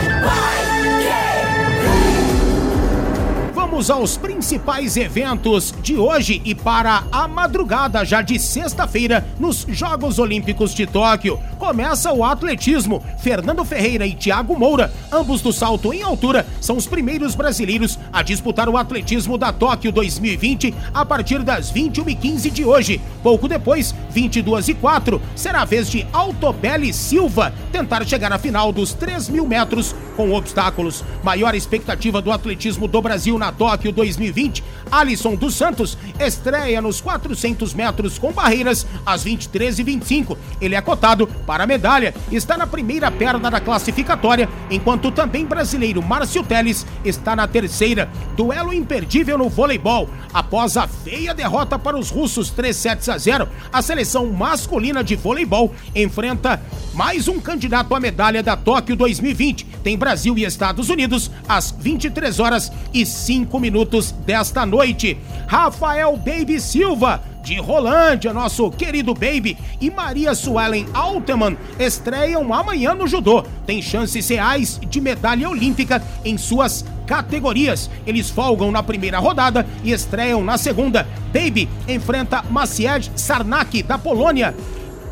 [3.79, 10.19] Vamos aos principais eventos de hoje e para a madrugada já de sexta-feira nos Jogos
[10.19, 11.39] Olímpicos de Tóquio.
[11.61, 13.01] Começa o atletismo.
[13.21, 18.21] Fernando Ferreira e Thiago Moura, ambos do salto em altura, são os primeiros brasileiros a
[18.21, 23.01] disputar o atletismo da Tóquio 2020 a partir das 21h15 de hoje.
[23.23, 28.73] Pouco depois, 22 e 4, será a vez de Altobelli Silva tentar chegar à final
[28.73, 31.05] dos 3 mil metros com obstáculos.
[31.23, 37.75] Maior expectativa do atletismo do Brasil na Tóquio 2020, Alisson dos Santos estreia nos 400
[37.75, 40.39] metros com barreiras às 23 e 25.
[40.61, 46.03] Ele é cotado para a medalha, está na primeira perna da classificatória, enquanto também brasileiro
[46.03, 48.11] Márcio Teles está na terceira.
[48.37, 50.09] Duelo imperdível no voleibol.
[50.33, 55.17] Após a feia derrota para os russos 3 sets a 0, a seleção masculina de
[55.17, 56.61] voleibol enfrenta
[56.95, 59.65] mais um candidato à medalha da Tóquio 2020.
[59.83, 65.19] Tem Brasil e Estados Unidos às 23 horas e 5 minutos desta noite.
[65.47, 73.07] Rafael Baby Silva de Rolândia, nosso querido Baby, e Maria Suelen Alteman estreiam amanhã no
[73.07, 73.43] judô.
[73.67, 77.91] Tem chances reais de medalha olímpica em suas categorias.
[78.07, 81.09] Eles folgam na primeira rodada e estreiam na segunda.
[81.33, 84.55] Baby enfrenta Maciej Sarnak, da Polônia,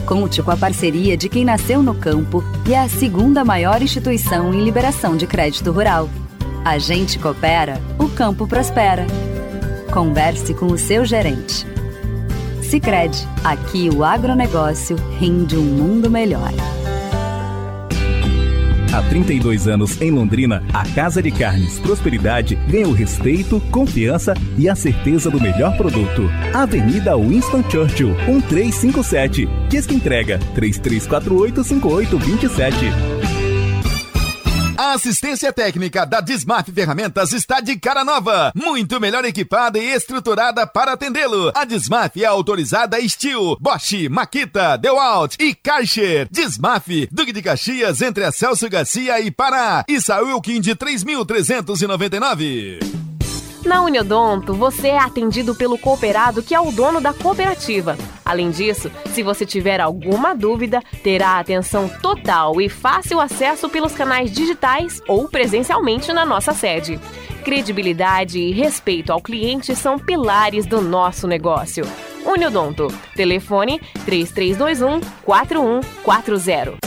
[0.06, 4.54] Conte com a parceria de quem nasceu no campo e é a segunda maior instituição
[4.54, 6.08] em liberação de crédito rural.
[6.64, 9.06] A gente coopera, o campo prospera.
[9.92, 11.66] Converse com o seu gerente.
[12.70, 16.52] Sicredi, aqui o agronegócio rende um mundo melhor.
[18.94, 24.68] Há 32 anos em Londrina, a Casa de Carnes Prosperidade ganha o respeito, confiança e
[24.68, 26.30] a certeza do melhor produto.
[26.54, 29.48] Avenida Winston Churchill, 1357.
[29.68, 33.19] Disque entrega 3348 5827.
[34.80, 40.66] A assistência técnica da Dismaf Ferramentas está de cara nova, muito melhor equipada e estruturada
[40.66, 41.52] para atendê-lo.
[41.54, 46.26] A Dismaf é autorizada Steel, Bosch, Makita, DeWalt e Karcher.
[46.30, 49.84] Dismaf, Duque de Caxias, entre a Celso Garcia e Pará.
[49.86, 52.99] E Wilkin de 3.399.
[53.64, 57.96] Na Uniodonto, você é atendido pelo cooperado que é o dono da cooperativa.
[58.24, 64.32] Além disso, se você tiver alguma dúvida, terá atenção total e fácil acesso pelos canais
[64.32, 66.98] digitais ou presencialmente na nossa sede.
[67.44, 71.84] Credibilidade e respeito ao cliente são pilares do nosso negócio.
[72.24, 72.88] Uniodonto.
[73.14, 76.78] Telefone 3321 4140.